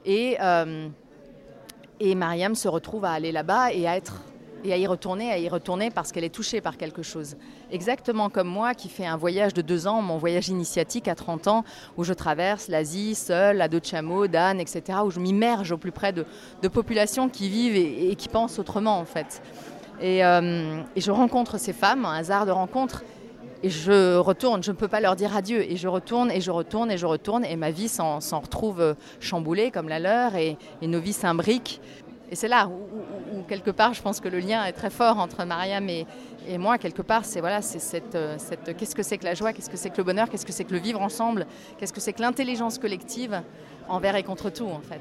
Et, 0.05 0.37
euh, 0.41 0.89
et 2.01 2.15
Mariam 2.15 2.55
se 2.55 2.69
retrouve 2.69 3.05
à 3.05 3.13
aller 3.13 3.33
là-bas 3.33 3.73
et 3.73 3.87
à 3.87 3.97
être 3.97 4.23
et 4.65 4.73
à 4.73 4.77
y 4.77 4.87
retourner, 4.87 5.31
à 5.31 5.39
y 5.39 5.49
retourner 5.49 5.91
parce 5.91 6.13
qu'elle 6.13 6.25
est 6.25 6.35
touchée 6.35 6.61
par 6.61 6.77
quelque 6.77 7.03
chose. 7.03 7.37
Exactement 7.71 8.31
comme 8.31 8.49
moi 8.49 8.75
qui 8.75 8.89
fais 8.89 9.07
un 9.07 9.17
voyage 9.17 9.55
de 9.55 9.63
deux 9.63 9.87
ans, 9.87 10.03
mon 10.03 10.19
voyage 10.19 10.49
initiatique 10.49 11.09
à 11.09 11.15
30 11.15 11.49
ans, 11.49 11.65
où 11.97 12.05
je 12.05 12.13
traverse 12.13 12.69
l'Asie 12.69 13.15
seule, 13.15 13.61
à 13.61 13.69
dos 13.69 13.81
de 13.81 13.85
chameau, 13.85 14.27
d'âne, 14.27 14.61
etc., 14.61 15.01
où 15.05 15.11
je 15.11 15.21
m'immerge 15.21 15.73
au 15.73 15.79
plus 15.79 15.93
près 15.93 16.13
de, 16.13 16.25
populations 16.69 17.29
qui 17.29 17.49
vivent 17.49 17.77
et, 17.77 18.15
qui 18.17 18.29
pensent 18.29 18.59
autrement 18.59 18.99
en 18.99 19.05
fait. 19.05 19.43
Et, 20.01 20.25
euh, 20.25 20.81
et 20.97 21.01
je 21.01 21.11
rencontre 21.11 21.59
ces 21.59 21.73
femmes, 21.73 22.05
un 22.05 22.15
hasard 22.15 22.47
de 22.47 22.51
rencontre, 22.51 23.05
et 23.63 23.71
je 23.71 24.17
retourne, 24.17 24.63
je 24.63 24.73
ne 24.73 24.77
peux 24.77 24.89
pas 24.89 25.01
leur 25.01 25.15
dire 25.15 25.37
adieu, 25.37 25.63
et 25.63 25.77
je 25.77 25.87
retourne, 25.87 26.33
et 26.33 26.41
je 26.41 26.51
retourne, 26.51 26.91
et 26.91 26.99
je 26.99 27.07
retourne, 27.07 27.45
et 27.45 27.55
ma 27.55 27.71
vie 27.71 27.89
s'en 27.89 28.19
retrouve 28.19 28.97
chamboulée 29.21 29.71
comme 29.71 29.89
la 29.89 30.01
leur, 30.01 30.35
et, 30.35 30.57
et 30.81 30.87
nos 30.89 30.99
vies 30.99 31.13
s'imbriquent. 31.13 31.81
Et 32.33 32.35
c'est 32.35 32.49
là 32.49 32.67
où, 32.67 33.43
quelque 33.47 33.71
part, 33.71 33.93
je 33.93 34.01
pense 34.01 34.19
que 34.19 34.29
le 34.29 34.39
lien 34.39 34.65
est 34.65 34.73
très 34.73 34.89
fort 34.89 35.19
entre 35.19 35.45
Mariam 35.45 35.87
et, 35.91 36.07
moi. 36.57 36.79
Quelque 36.79 37.03
part, 37.03 37.27
c'est 37.27 37.41
voilà, 37.41 37.61
c'est 37.61 37.79
cette, 37.79 38.17
cette 38.39 38.75
qu'est-ce 38.75 38.95
que 38.95 39.03
c'est 39.03 39.19
que 39.19 39.25
la 39.25 39.35
joie, 39.35 39.53
qu'est-ce 39.53 39.69
que 39.69 39.77
c'est 39.77 39.91
que 39.91 39.99
le 39.99 40.05
bonheur, 40.05 40.31
qu'est-ce 40.31 40.47
que 40.47 40.53
c'est 40.53 40.65
que 40.65 40.73
le 40.73 40.79
vivre 40.79 41.03
ensemble, 41.03 41.47
qu'est-ce 41.77 41.93
que 41.93 42.01
c'est 42.01 42.15
que 42.15 42.23
l'intelligence 42.23 42.79
collective 42.79 43.43
envers 43.87 44.17
et 44.17 44.23
contre 44.23 44.49
tout, 44.49 44.67
en 44.67 44.81
fait. 44.81 45.01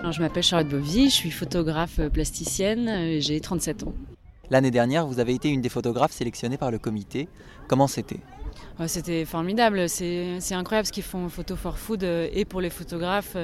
Alors, 0.00 0.10
je 0.10 0.20
m'appelle 0.20 0.42
Charlotte 0.42 0.68
Bovy, 0.68 1.10
je 1.10 1.14
suis 1.14 1.30
photographe 1.30 2.00
plasticienne, 2.08 3.20
j'ai 3.20 3.40
37 3.40 3.84
ans. 3.84 3.94
L'année 4.52 4.70
dernière, 4.70 5.06
vous 5.06 5.18
avez 5.18 5.32
été 5.32 5.48
une 5.48 5.62
des 5.62 5.70
photographes 5.70 6.12
sélectionnées 6.12 6.58
par 6.58 6.70
le 6.70 6.78
comité. 6.78 7.26
Comment 7.68 7.86
c'était? 7.86 8.18
C'était 8.86 9.24
formidable, 9.24 9.88
c'est 9.88 10.52
incroyable 10.52 10.86
ce 10.86 10.92
qu'ils 10.92 11.02
font 11.02 11.30
Photo 11.30 11.56
for 11.56 11.78
Food 11.78 12.02
et 12.02 12.44
pour 12.44 12.60
les 12.60 12.68
photographes 12.68 13.38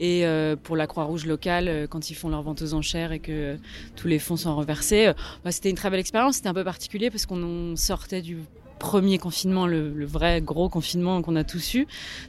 et 0.00 0.24
pour 0.62 0.76
la 0.76 0.86
Croix-Rouge 0.86 1.26
locale 1.26 1.86
quand 1.90 2.08
ils 2.08 2.14
font 2.14 2.30
leur 2.30 2.40
vente 2.40 2.62
aux 2.62 2.72
enchères 2.72 3.12
et 3.12 3.18
que 3.18 3.58
tous 3.94 4.08
les 4.08 4.18
fonds 4.18 4.38
sont 4.38 4.56
reversés. 4.56 5.12
C'était 5.50 5.68
une 5.68 5.76
très 5.76 5.90
belle 5.90 6.00
expérience, 6.00 6.36
c'était 6.36 6.48
un 6.48 6.54
peu 6.54 6.64
particulier 6.64 7.10
parce 7.10 7.26
qu'on 7.26 7.76
sortait 7.76 8.22
du 8.22 8.38
premier 8.78 9.18
confinement, 9.18 9.66
le, 9.66 10.04
vrai 10.04 10.40
gros 10.40 10.68
confinement 10.68 11.22
qu'on 11.22 11.36
a 11.36 11.44
tous 11.44 11.74
eu. 11.74 11.86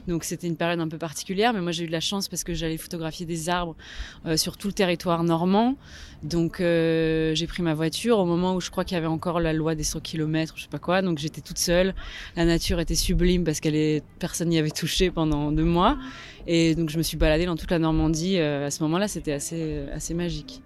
Donc 0.08 0.24
c'était 0.24 0.46
une 0.46 0.56
période 0.56 0.80
un 0.80 0.88
peu 0.88 0.98
particulière, 0.98 1.52
mais 1.52 1.60
moi 1.60 1.72
j'ai 1.72 1.84
eu 1.84 1.86
de 1.86 1.92
la 1.92 2.00
chance 2.00 2.28
parce 2.28 2.44
que 2.44 2.54
j'allais 2.54 2.76
photographier 2.76 3.26
des 3.26 3.48
arbres 3.48 3.76
euh, 4.24 4.36
sur 4.36 4.56
tout 4.56 4.68
le 4.68 4.72
territoire 4.72 5.22
normand. 5.24 5.76
Donc 6.22 6.60
euh, 6.60 7.34
j'ai 7.34 7.46
pris 7.46 7.62
ma 7.62 7.74
voiture 7.74 8.18
au 8.18 8.24
moment 8.24 8.54
où 8.54 8.60
je 8.60 8.70
crois 8.70 8.84
qu'il 8.84 8.94
y 8.94 8.98
avait 8.98 9.06
encore 9.06 9.40
la 9.40 9.52
loi 9.52 9.74
des 9.74 9.84
100 9.84 10.00
km, 10.00 10.54
je 10.56 10.62
sais 10.62 10.68
pas 10.68 10.78
quoi. 10.78 11.02
Donc 11.02 11.18
j'étais 11.18 11.40
toute 11.40 11.58
seule. 11.58 11.94
La 12.36 12.44
nature 12.44 12.80
était 12.80 12.94
sublime 12.94 13.44
parce 13.44 13.60
qu'elle 13.60 13.76
est 13.76 14.02
personne 14.18 14.48
n'y 14.48 14.58
avait 14.58 14.70
touché 14.70 15.10
pendant 15.10 15.52
deux 15.52 15.64
mois. 15.64 15.98
Et 16.46 16.74
donc 16.74 16.90
je 16.90 16.98
me 16.98 17.02
suis 17.02 17.16
baladée 17.16 17.46
dans 17.46 17.56
toute 17.56 17.70
la 17.70 17.78
Normandie. 17.78 18.38
Euh, 18.38 18.66
à 18.66 18.70
ce 18.70 18.82
moment-là, 18.84 19.08
c'était 19.08 19.32
assez 19.32 19.84
assez 19.92 20.14
magique. 20.14 20.62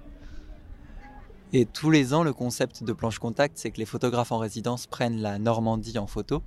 Et 1.53 1.67
tous 1.67 1.91
les 1.91 2.15
ans, 2.15 2.23
le 2.23 2.33
concept 2.33 2.85
de 2.85 2.93
planche 2.93 3.19
contact, 3.19 3.59
c'est 3.59 3.71
que 3.71 3.79
les 3.79 3.85
photographes 3.85 4.31
en 4.31 4.39
résidence 4.39 4.87
prennent 4.87 5.21
la 5.21 5.39
Normandie 5.39 5.99
en 5.99 6.07
photo. 6.07 6.43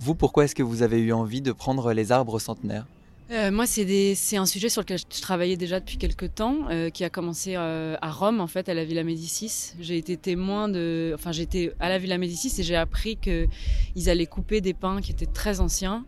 Vous, 0.00 0.14
pourquoi 0.14 0.44
est-ce 0.44 0.54
que 0.54 0.64
vous 0.64 0.82
avez 0.82 0.98
eu 0.98 1.12
envie 1.12 1.40
de 1.40 1.52
prendre 1.52 1.92
les 1.92 2.12
arbres 2.12 2.38
centenaires 2.38 2.86
euh, 3.30 3.50
moi, 3.50 3.66
c'est 3.66 4.36
un 4.38 4.46
sujet 4.46 4.70
sur 4.70 4.80
lequel 4.80 4.98
je 4.98 5.20
travaillais 5.20 5.58
déjà 5.58 5.80
depuis 5.80 5.98
quelques 5.98 6.34
temps, 6.34 6.60
euh, 6.70 6.88
qui 6.88 7.04
a 7.04 7.10
commencé 7.10 7.56
euh, 7.56 7.94
à 8.00 8.10
Rome, 8.10 8.40
en 8.40 8.46
fait, 8.46 8.70
à 8.70 8.74
la 8.74 8.86
Villa 8.86 9.04
Médicis. 9.04 9.74
J'ai 9.80 9.98
été 9.98 10.16
témoin 10.16 10.70
de, 10.70 11.12
enfin, 11.14 11.30
j'étais 11.30 11.74
à 11.78 11.90
la 11.90 11.98
Villa 11.98 12.16
Médicis 12.16 12.58
et 12.58 12.62
j'ai 12.62 12.76
appris 12.76 13.18
qu'ils 13.18 14.08
allaient 14.08 14.26
couper 14.26 14.62
des 14.62 14.72
pins 14.72 15.02
qui 15.02 15.12
étaient 15.12 15.26
très 15.26 15.60
anciens. 15.60 16.06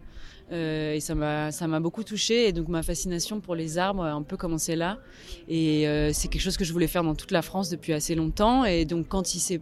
Euh, 0.53 0.95
et 0.95 1.01
ça 1.01 1.15
m'a 1.15 1.81
beaucoup 1.81 2.03
touché 2.03 2.49
et 2.49 2.53
donc 2.53 2.69
ma 2.69 2.83
fascination 2.83 3.41
pour 3.41 3.55
les 3.55 3.79
arbres 3.79 4.05
a 4.05 4.13
un 4.13 4.23
peu 4.23 4.37
commencé 4.37 4.77
là. 4.77 4.99
Et 5.49 5.87
euh, 5.87 6.11
c'est 6.13 6.29
quelque 6.29 6.43
chose 6.43 6.57
que 6.57 6.65
je 6.65 6.73
voulais 6.73 6.89
faire 6.89 7.05
dans 7.05 7.15
toute 7.15 7.31
la 7.31 7.43
France 7.43 7.69
depuis 7.69 7.93
assez 7.93 8.15
longtemps. 8.15 8.65
Et 8.65 8.85
donc 8.85 9.09
quand 9.09 9.35
il 9.35 9.61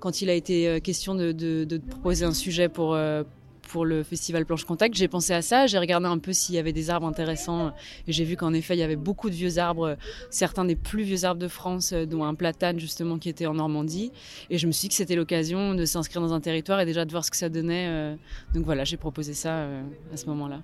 quand 0.00 0.20
il 0.20 0.28
a 0.28 0.34
été 0.34 0.80
question 0.82 1.14
de, 1.14 1.80
proposer 1.90 2.24
un 2.24 2.34
sujet 2.34 2.68
pour 2.68 2.94
euh, 2.94 3.22
pour 3.68 3.84
le 3.84 4.02
festival 4.02 4.46
Planche 4.46 4.64
Contact, 4.64 4.94
j'ai 4.94 5.08
pensé 5.08 5.32
à 5.32 5.42
ça, 5.42 5.66
j'ai 5.66 5.78
regardé 5.78 6.06
un 6.06 6.18
peu 6.18 6.32
s'il 6.32 6.54
y 6.54 6.58
avait 6.58 6.72
des 6.72 6.90
arbres 6.90 7.06
intéressants 7.06 7.72
et 8.06 8.12
j'ai 8.12 8.24
vu 8.24 8.36
qu'en 8.36 8.52
effet 8.52 8.74
il 8.74 8.80
y 8.80 8.82
avait 8.82 8.96
beaucoup 8.96 9.30
de 9.30 9.34
vieux 9.34 9.58
arbres, 9.58 9.96
certains 10.30 10.64
des 10.64 10.76
plus 10.76 11.02
vieux 11.02 11.24
arbres 11.24 11.40
de 11.40 11.48
France, 11.48 11.92
dont 11.92 12.24
un 12.24 12.34
platane 12.34 12.78
justement 12.78 13.18
qui 13.18 13.28
était 13.28 13.46
en 13.46 13.54
Normandie 13.54 14.12
et 14.50 14.58
je 14.58 14.66
me 14.66 14.72
suis 14.72 14.82
dit 14.82 14.88
que 14.90 14.94
c'était 14.94 15.16
l'occasion 15.16 15.74
de 15.74 15.84
s'inscrire 15.84 16.20
dans 16.20 16.32
un 16.32 16.40
territoire 16.40 16.80
et 16.80 16.86
déjà 16.86 17.04
de 17.04 17.10
voir 17.10 17.24
ce 17.24 17.30
que 17.30 17.36
ça 17.36 17.48
donnait. 17.48 18.16
Donc 18.54 18.64
voilà, 18.64 18.84
j'ai 18.84 18.96
proposé 18.96 19.34
ça 19.34 19.66
à 20.12 20.16
ce 20.16 20.26
moment-là. 20.26 20.60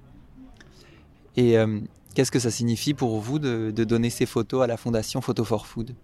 Et 1.37 1.59
euh, 1.59 1.81
qu'est-ce 2.15 2.31
que 2.31 2.39
ça 2.39 2.51
signifie 2.51 2.95
pour 2.95 3.19
vous 3.21 3.39
de, 3.39 3.73
de, 3.75 3.85
donner 3.85 4.11
ces 4.11 4.27
photos 4.27 4.63
à 4.63 4.67
la 4.67 4.77
fondation 4.77 5.21
Photo 5.21 5.45
for 5.45 5.67
Food? 5.67 5.95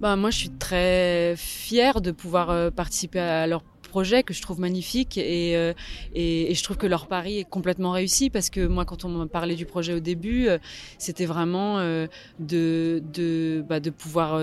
Bah, 0.00 0.16
Moi 0.16 0.30
je 0.30 0.38
suis 0.38 0.50
très 0.50 1.34
fière 1.36 2.00
de 2.00 2.10
pouvoir 2.10 2.50
euh, 2.50 2.70
participer 2.70 3.20
à 3.20 3.46
leur 3.46 3.62
projet 3.90 4.22
que 4.22 4.32
je 4.32 4.40
trouve 4.40 4.60
magnifique 4.60 5.18
et, 5.18 5.56
euh, 5.56 5.74
et, 6.14 6.54
je 6.54 6.62
trouve 6.62 6.78
que 6.78 6.86
leur 6.86 7.06
pari 7.06 7.40
est 7.40 7.44
complètement 7.44 7.90
réussi 7.90 8.30
parce 8.30 8.48
que 8.48 8.66
moi 8.66 8.84
quand 8.84 9.04
on 9.04 9.08
m'a 9.08 9.26
parlé 9.26 9.56
du 9.56 9.66
projet 9.66 9.92
au 9.92 10.00
début 10.00 10.48
euh, 10.48 10.58
c'était 10.98 11.26
vraiment 11.26 11.78
euh, 11.78 12.06
de, 12.38 13.02
de, 13.12 13.64
bah, 13.68 13.80
pouvoir 13.96 14.42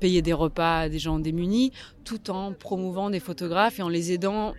payer 0.00 0.22
des 0.22 0.32
repas 0.32 0.80
à 0.80 0.88
des 0.88 0.98
gens 0.98 1.18
démunis 1.18 1.72
tout 2.04 2.30
en 2.30 2.52
promouvant 2.52 3.10
des 3.10 3.20
photographes 3.20 3.78
et 3.78 3.82
en 3.82 3.88
les 3.88 4.12
aidant 4.12 4.54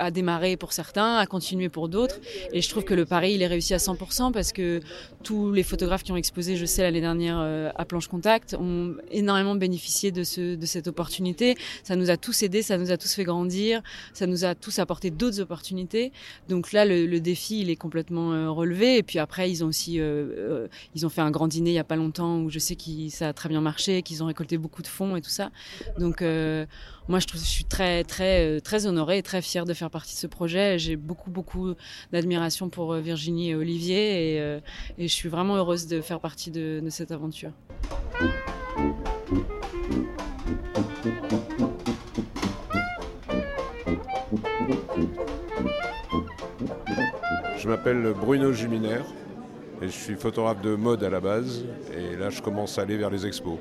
a 0.00 0.10
démarré 0.10 0.56
pour 0.56 0.72
certains, 0.72 1.16
a 1.16 1.26
continué 1.26 1.68
pour 1.68 1.88
d'autres. 1.88 2.18
Et 2.52 2.62
je 2.62 2.68
trouve 2.68 2.84
que 2.84 2.94
le 2.94 3.04
pari, 3.04 3.34
il 3.34 3.42
est 3.42 3.46
réussi 3.46 3.74
à 3.74 3.76
100% 3.76 4.32
parce 4.32 4.52
que 4.52 4.80
tous 5.22 5.52
les 5.52 5.62
photographes 5.62 6.02
qui 6.02 6.12
ont 6.12 6.16
exposé, 6.16 6.56
je 6.56 6.64
sais, 6.64 6.82
l'année 6.82 7.00
dernière 7.00 7.38
euh, 7.38 7.70
à 7.76 7.84
Planche 7.84 8.08
Contact, 8.08 8.56
ont 8.58 8.96
énormément 9.10 9.54
bénéficié 9.54 10.10
de, 10.10 10.24
ce, 10.24 10.56
de 10.56 10.66
cette 10.66 10.88
opportunité. 10.88 11.56
Ça 11.84 11.96
nous 11.96 12.10
a 12.10 12.16
tous 12.16 12.42
aidés, 12.42 12.62
ça 12.62 12.78
nous 12.78 12.90
a 12.90 12.96
tous 12.96 13.14
fait 13.14 13.24
grandir, 13.24 13.82
ça 14.14 14.26
nous 14.26 14.44
a 14.44 14.54
tous 14.54 14.78
apporté 14.78 15.10
d'autres 15.10 15.40
opportunités. 15.40 16.12
Donc 16.48 16.72
là, 16.72 16.84
le, 16.84 17.20
défi, 17.20 17.60
il 17.60 17.70
est 17.70 17.76
complètement 17.76 18.32
euh, 18.32 18.50
relevé. 18.50 18.96
Et 18.96 19.02
puis 19.02 19.18
après, 19.18 19.50
ils 19.50 19.62
ont 19.62 19.68
aussi, 19.68 20.00
euh, 20.00 20.66
ils 20.94 21.04
ont 21.04 21.10
fait 21.10 21.20
un 21.20 21.30
grand 21.30 21.48
dîner 21.48 21.70
il 21.70 21.74
y 21.74 21.78
a 21.78 21.84
pas 21.84 21.96
longtemps 21.96 22.40
où 22.40 22.50
je 22.50 22.58
sais 22.58 22.74
que 22.74 22.80
ça 23.10 23.28
a 23.28 23.32
très 23.32 23.48
bien 23.48 23.60
marché, 23.60 24.02
qu'ils 24.02 24.22
ont 24.22 24.26
récolté 24.26 24.56
beaucoup 24.56 24.82
de 24.82 24.86
fonds 24.86 25.16
et 25.16 25.20
tout 25.20 25.30
ça. 25.30 25.50
Donc 25.98 26.22
moi, 27.10 27.18
je, 27.18 27.26
trouve, 27.26 27.40
je 27.40 27.46
suis 27.46 27.64
très, 27.64 28.04
très, 28.04 28.46
euh, 28.46 28.60
très 28.60 28.86
honorée 28.86 29.18
et 29.18 29.22
très 29.22 29.42
fière 29.42 29.64
de 29.64 29.74
faire 29.74 29.90
partie 29.90 30.14
de 30.14 30.18
ce 30.20 30.28
projet. 30.28 30.78
J'ai 30.78 30.94
beaucoup, 30.94 31.30
beaucoup 31.30 31.74
d'admiration 32.12 32.68
pour 32.70 32.92
euh, 32.92 33.00
Virginie 33.00 33.50
et 33.50 33.56
Olivier 33.56 34.34
et, 34.36 34.40
euh, 34.40 34.60
et, 34.96 35.08
je 35.08 35.12
suis 35.12 35.28
vraiment 35.28 35.56
heureuse 35.56 35.88
de 35.88 36.00
faire 36.00 36.20
partie 36.20 36.52
de, 36.52 36.80
de 36.80 36.88
cette 36.88 37.10
aventure. 37.10 37.50
Je 47.58 47.68
m'appelle 47.68 48.14
Bruno 48.20 48.52
Juminer 48.52 49.00
et 49.82 49.86
je 49.86 49.90
suis 49.90 50.14
photographe 50.14 50.62
de 50.62 50.76
mode 50.76 51.02
à 51.02 51.10
la 51.10 51.18
base 51.18 51.64
et 51.92 52.14
là 52.14 52.30
je 52.30 52.40
commence 52.40 52.78
à 52.78 52.82
aller 52.82 52.96
vers 52.96 53.10
les 53.10 53.26
expos. 53.26 53.58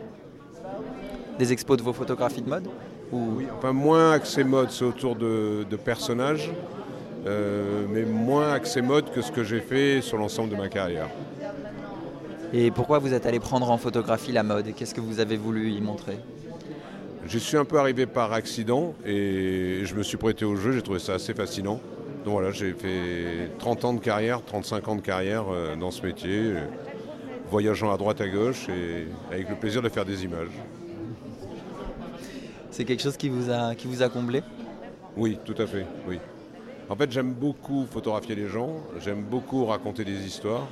Des 1.39 1.51
expos 1.51 1.77
de 1.77 1.81
vos 1.81 1.93
photographies 1.93 2.43
de 2.43 2.49
mode? 2.49 2.67
Enfin 3.11 3.73
moins 3.73 4.11
axé 4.11 4.43
mode, 4.43 4.71
c'est 4.71 4.85
autour 4.85 5.15
de, 5.15 5.65
de 5.69 5.75
personnages, 5.75 6.51
euh, 7.25 7.85
mais 7.89 8.03
moins 8.03 8.53
axé 8.53 8.81
mode 8.81 9.11
que 9.11 9.21
ce 9.21 9.31
que 9.31 9.43
j'ai 9.43 9.59
fait 9.59 10.01
sur 10.01 10.17
l'ensemble 10.17 10.49
de 10.49 10.55
ma 10.55 10.69
carrière. 10.69 11.09
Et 12.53 12.71
pourquoi 12.71 12.99
vous 12.99 13.13
êtes 13.13 13.25
allé 13.25 13.39
prendre 13.39 13.69
en 13.69 13.77
photographie 13.77 14.31
la 14.31 14.43
mode? 14.43 14.67
Et 14.67 14.73
qu'est-ce 14.73 14.95
que 14.95 15.01
vous 15.01 15.19
avez 15.19 15.37
voulu 15.37 15.69
y 15.71 15.81
montrer? 15.81 16.17
Je 17.27 17.37
suis 17.37 17.57
un 17.57 17.65
peu 17.65 17.77
arrivé 17.77 18.05
par 18.05 18.33
accident 18.33 18.95
et 19.05 19.81
je 19.83 19.93
me 19.93 20.01
suis 20.01 20.17
prêté 20.17 20.45
au 20.45 20.55
jeu, 20.55 20.71
j'ai 20.71 20.81
trouvé 20.81 20.99
ça 20.99 21.13
assez 21.13 21.33
fascinant. 21.33 21.79
Donc 22.25 22.33
voilà, 22.33 22.51
j'ai 22.51 22.73
fait 22.73 23.51
30 23.59 23.85
ans 23.85 23.93
de 23.93 23.99
carrière, 23.99 24.43
35 24.43 24.87
ans 24.87 24.95
de 24.95 25.01
carrière 25.01 25.45
euh, 25.51 25.75
dans 25.75 25.91
ce 25.91 26.05
métier, 26.05 26.53
voyageant 27.49 27.93
à 27.93 27.97
droite 27.97 28.19
à 28.21 28.27
gauche 28.27 28.67
et 28.69 29.07
avec 29.31 29.49
le 29.49 29.55
plaisir 29.55 29.81
de 29.81 29.89
faire 29.89 30.05
des 30.05 30.23
images. 30.23 30.47
C'est 32.79 32.85
quelque 32.85 33.03
chose 33.03 33.17
qui 33.17 33.27
vous 33.27 33.51
a, 33.51 33.75
qui 33.75 33.87
vous 33.87 34.03
a 34.03 34.07
comblé? 34.07 34.41
Oui, 35.17 35.37
tout 35.43 35.55
à 35.57 35.67
fait, 35.67 35.85
oui. 36.07 36.17
En 36.87 36.95
fait, 36.95 37.11
j'aime 37.11 37.33
beaucoup 37.33 37.85
photographier 37.85 38.35
les 38.35 38.47
gens, 38.47 38.77
j'aime 39.01 39.21
beaucoup 39.21 39.65
raconter 39.65 40.05
des 40.05 40.25
histoires. 40.25 40.65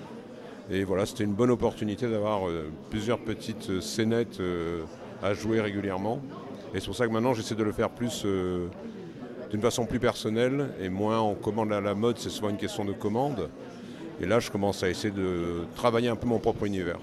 Et 0.71 0.85
voilà, 0.85 1.05
c'était 1.05 1.25
une 1.25 1.33
bonne 1.33 1.49
opportunité 1.51 2.09
d'avoir 2.09 2.47
euh, 2.47 2.71
plusieurs 2.89 3.19
petites 3.19 3.69
euh, 3.69 3.81
scénettes 3.81 4.39
euh, 4.39 4.83
à 5.21 5.33
jouer 5.33 5.59
régulièrement. 5.59 6.21
Et 6.73 6.79
c'est 6.79 6.85
pour 6.85 6.95
ça 6.95 7.05
que 7.05 7.11
maintenant, 7.11 7.33
j'essaie 7.33 7.55
de 7.55 7.63
le 7.65 7.73
faire 7.73 7.89
plus 7.89 8.25
d'une 9.51 9.61
façon 9.61 9.85
plus 9.85 9.99
personnelle 9.99 10.69
et 10.79 10.87
moins 10.87 11.19
en 11.19 11.33
commande 11.33 11.73
à 11.73 11.81
la 11.81 11.93
mode, 11.93 12.19
c'est 12.19 12.29
souvent 12.29 12.51
une 12.51 12.55
question 12.55 12.85
de 12.85 12.93
commande. 12.93 13.49
Et 14.21 14.25
là, 14.25 14.39
je 14.39 14.49
commence 14.49 14.81
à 14.81 14.89
essayer 14.89 15.13
de 15.13 15.65
travailler 15.75 16.07
un 16.07 16.15
peu 16.15 16.25
mon 16.25 16.39
propre 16.39 16.67
univers. 16.67 16.99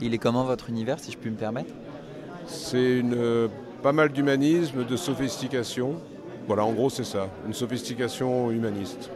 Il 0.00 0.14
est 0.14 0.18
comment 0.18 0.44
votre 0.44 0.70
univers, 0.70 1.00
si 1.00 1.10
je 1.10 1.18
puis 1.18 1.30
me 1.30 1.36
permettre? 1.36 1.74
C'est 2.46 2.98
une 2.98 3.48
pas 3.82 3.92
mal 3.92 4.10
d'humanisme, 4.10 4.84
de 4.84 4.96
sophistication. 4.96 5.96
Voilà, 6.46 6.64
en 6.64 6.72
gros, 6.72 6.90
c'est 6.90 7.04
ça, 7.04 7.28
une 7.46 7.54
sophistication 7.54 8.50
humaniste. 8.50 9.10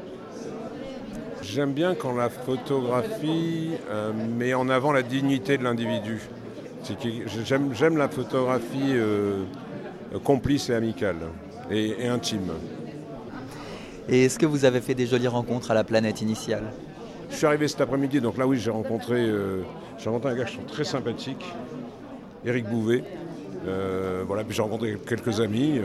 J'aime 1.42 1.72
bien 1.72 1.94
quand 1.94 2.14
la 2.14 2.28
photographie 2.28 3.70
euh, 3.90 4.12
met 4.12 4.54
en 4.54 4.68
avant 4.68 4.92
la 4.92 5.02
dignité 5.02 5.56
de 5.56 5.64
l'individu. 5.64 6.20
J'aime 7.44 7.96
la 7.96 8.08
photographie 8.08 8.92
euh, 8.92 9.44
complice 10.24 10.70
et 10.70 10.74
amicale 10.74 11.16
et, 11.70 12.04
et 12.04 12.08
intime. 12.08 12.50
Et 14.08 14.24
est-ce 14.24 14.38
que 14.38 14.46
vous 14.46 14.64
avez 14.64 14.80
fait 14.80 14.94
des 14.94 15.06
jolies 15.06 15.28
rencontres 15.28 15.70
à 15.70 15.74
la 15.74 15.84
planète 15.84 16.20
initiale? 16.20 16.64
Je 17.30 17.36
suis 17.36 17.46
arrivé 17.46 17.66
cet 17.66 17.80
après-midi, 17.80 18.20
donc 18.20 18.38
là 18.38 18.46
oui, 18.46 18.58
j'ai 18.58 18.70
rencontré, 18.70 19.16
euh, 19.16 19.62
rencontré 20.04 20.30
un 20.30 20.36
gars 20.36 20.44
qui 20.44 20.58
très 20.58 20.84
sympathique, 20.84 21.44
Éric 22.44 22.68
Bouvet, 22.68 23.02
euh, 23.66 24.24
voilà, 24.26 24.44
puis 24.44 24.54
j'ai 24.54 24.62
rencontré 24.62 24.96
quelques 25.06 25.40
amis. 25.40 25.78
Euh, 25.78 25.82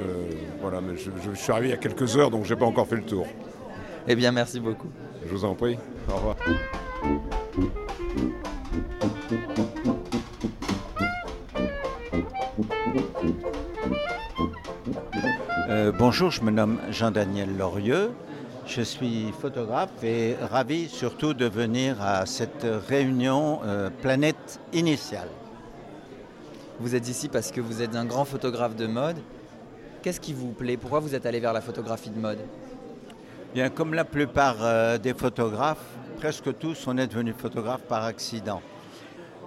voilà, 0.61 0.81
mais 0.81 0.97
je, 0.97 1.09
je, 1.23 1.35
suis 1.35 1.51
arrivé 1.51 1.69
il 1.69 1.71
y 1.71 1.73
a 1.73 1.77
quelques 1.77 2.17
heures, 2.17 2.31
donc 2.31 2.45
j'ai 2.45 2.55
pas 2.55 2.65
encore 2.65 2.87
fait 2.87 2.95
le 2.95 3.03
tour. 3.03 3.25
Eh 4.07 4.15
bien, 4.15 4.31
merci 4.31 4.59
beaucoup. 4.59 4.89
Je 5.25 5.31
vous 5.31 5.45
en 5.45 5.55
prie. 5.55 5.77
Au 6.09 6.15
revoir. 6.15 6.35
Euh, 15.69 15.91
bonjour, 15.97 16.31
je 16.31 16.41
me 16.41 16.51
nomme 16.51 16.79
Jean-Daniel 16.89 17.55
Lorieux. 17.57 18.11
Je 18.67 18.81
suis 18.81 19.33
photographe 19.39 20.03
et 20.03 20.35
ravi 20.49 20.89
surtout 20.89 21.33
de 21.33 21.45
venir 21.45 22.01
à 22.01 22.25
cette 22.25 22.65
réunion 22.87 23.59
euh, 23.65 23.89
Planète 24.01 24.59
Initiale. 24.73 25.29
Vous 26.81 26.95
êtes 26.95 27.07
ici 27.07 27.29
parce 27.29 27.51
que 27.51 27.61
vous 27.61 27.83
êtes 27.83 27.95
un 27.95 28.05
grand 28.05 28.25
photographe 28.25 28.75
de 28.75 28.87
mode. 28.87 29.17
Qu'est-ce 30.01 30.19
qui 30.19 30.33
vous 30.33 30.49
plaît? 30.49 30.77
Pourquoi 30.77 30.99
vous 30.99 31.13
êtes 31.13 31.27
allé 31.27 31.39
vers 31.39 31.53
la 31.53 31.61
photographie 31.61 32.09
de 32.09 32.17
mode? 32.17 32.39
Bien, 33.53 33.69
comme 33.69 33.93
la 33.93 34.03
plupart 34.03 34.55
euh, 34.61 34.97
des 34.97 35.13
photographes, 35.13 35.85
presque 36.17 36.57
tous, 36.57 36.87
on 36.87 36.97
est 36.97 37.05
devenus 37.05 37.35
photographes 37.37 37.83
par 37.83 38.03
accident. 38.05 38.63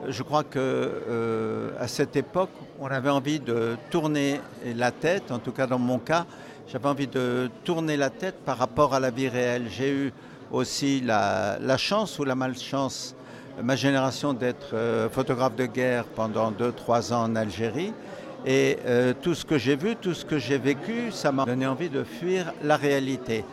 Je 0.06 0.22
crois 0.22 0.44
que 0.44 0.60
euh, 0.60 1.70
à 1.80 1.88
cette 1.88 2.14
époque, 2.14 2.50
on 2.78 2.86
avait 2.86 3.10
envie 3.10 3.40
de 3.40 3.76
tourner 3.90 4.40
la 4.64 4.92
tête. 4.92 5.32
En 5.32 5.40
tout 5.40 5.50
cas, 5.50 5.66
dans 5.66 5.80
mon 5.80 5.98
cas, 5.98 6.26
j'avais 6.68 6.86
envie 6.86 7.08
de 7.08 7.50
tourner 7.64 7.96
la 7.96 8.10
tête 8.10 8.36
par 8.44 8.58
rapport 8.58 8.94
à 8.94 9.00
la 9.00 9.10
vie 9.10 9.28
réelle. 9.28 9.66
J'ai 9.70 9.90
eu 9.90 10.12
aussi 10.52 11.00
la, 11.00 11.58
la 11.60 11.78
chance 11.78 12.16
ou 12.20 12.24
la 12.24 12.36
malchance 12.36 13.16
ma 13.62 13.76
génération 13.76 14.32
d'être 14.32 14.74
euh, 14.74 15.08
photographe 15.08 15.56
de 15.56 15.66
guerre 15.66 16.04
pendant 16.04 16.50
2-3 16.50 17.12
ans 17.12 17.24
en 17.24 17.36
Algérie. 17.36 17.92
Et 18.46 18.78
euh, 18.84 19.14
tout 19.20 19.34
ce 19.34 19.44
que 19.44 19.56
j'ai 19.56 19.76
vu, 19.76 19.96
tout 19.96 20.12
ce 20.12 20.24
que 20.24 20.38
j'ai 20.38 20.58
vécu, 20.58 21.10
ça 21.10 21.32
m'a 21.32 21.44
donné 21.44 21.66
envie 21.66 21.88
de 21.88 22.04
fuir 22.04 22.52
la 22.62 22.76
réalité. 22.76 23.44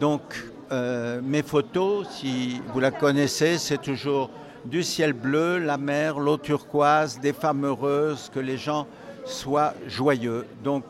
Donc 0.00 0.22
euh, 0.70 1.20
mes 1.22 1.42
photos, 1.42 2.08
si 2.08 2.62
vous 2.72 2.80
la 2.80 2.90
connaissez, 2.90 3.58
c'est 3.58 3.80
toujours 3.80 4.30
du 4.64 4.82
ciel 4.82 5.12
bleu, 5.12 5.58
la 5.58 5.76
mer, 5.76 6.18
l'eau 6.18 6.38
turquoise, 6.38 7.18
des 7.20 7.32
femmes 7.32 7.66
heureuses, 7.66 8.30
que 8.32 8.40
les 8.40 8.56
gens 8.56 8.86
soient 9.24 9.74
joyeux. 9.86 10.46
Donc 10.64 10.84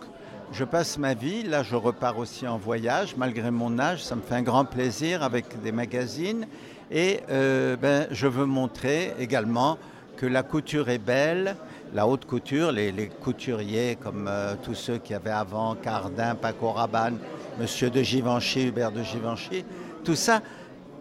je 0.53 0.65
passe 0.65 0.99
ma 0.99 1.15
vie, 1.15 1.43
là 1.43 1.63
je 1.63 1.75
repars 1.75 2.19
aussi 2.19 2.47
en 2.47 2.59
voyage, 2.59 3.17
malgré 3.17 3.51
mon 3.51 3.79
âge, 3.79 4.05
ça 4.05 4.15
me 4.15 4.21
fait 4.21 4.35
un 4.35 4.43
grand 4.43 4.67
plaisir 4.67 5.23
avec 5.23 5.61
des 5.63 5.73
magazines. 5.73 6.47
Et 6.93 7.21
euh, 7.31 7.75
ben, 7.77 8.07
je 8.11 8.27
veux 8.27 8.45
montrer 8.45 9.15
également 9.19 9.79
que 10.19 10.27
la 10.27 10.43
couture 10.43 10.91
est 10.91 10.99
belle, 10.99 11.57
la 11.95 12.07
haute 12.07 12.27
couture, 12.27 12.71
les, 12.71 12.93
couturiers 13.09 13.97
comme 13.97 14.29
euh, 14.29 14.55
tous 14.63 14.75
ceux 14.75 14.99
qui 14.99 15.15
avaient 15.15 15.31
avant, 15.31 15.75
Cardin, 15.75 16.35
Paco 16.35 16.71
Rabanne, 16.71 17.17
Monsieur 17.59 17.89
de 17.89 18.03
Givenchy, 18.03 18.67
Hubert 18.67 18.93
de 18.93 19.03
Givenchy, 19.03 19.65
tout 20.05 20.15
ça 20.15 20.43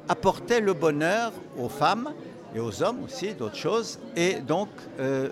apportait 0.08 0.62
le 0.62 0.74
bonheur 0.74 1.34
aux 1.60 1.70
femmes 1.70 2.14
et 2.56 2.60
aux 2.60 2.82
hommes 2.82 3.04
aussi, 3.04 3.34
d'autres 3.34 3.58
choses. 3.58 4.00
Et 4.16 4.36
donc, 4.36 4.70
euh, 5.00 5.28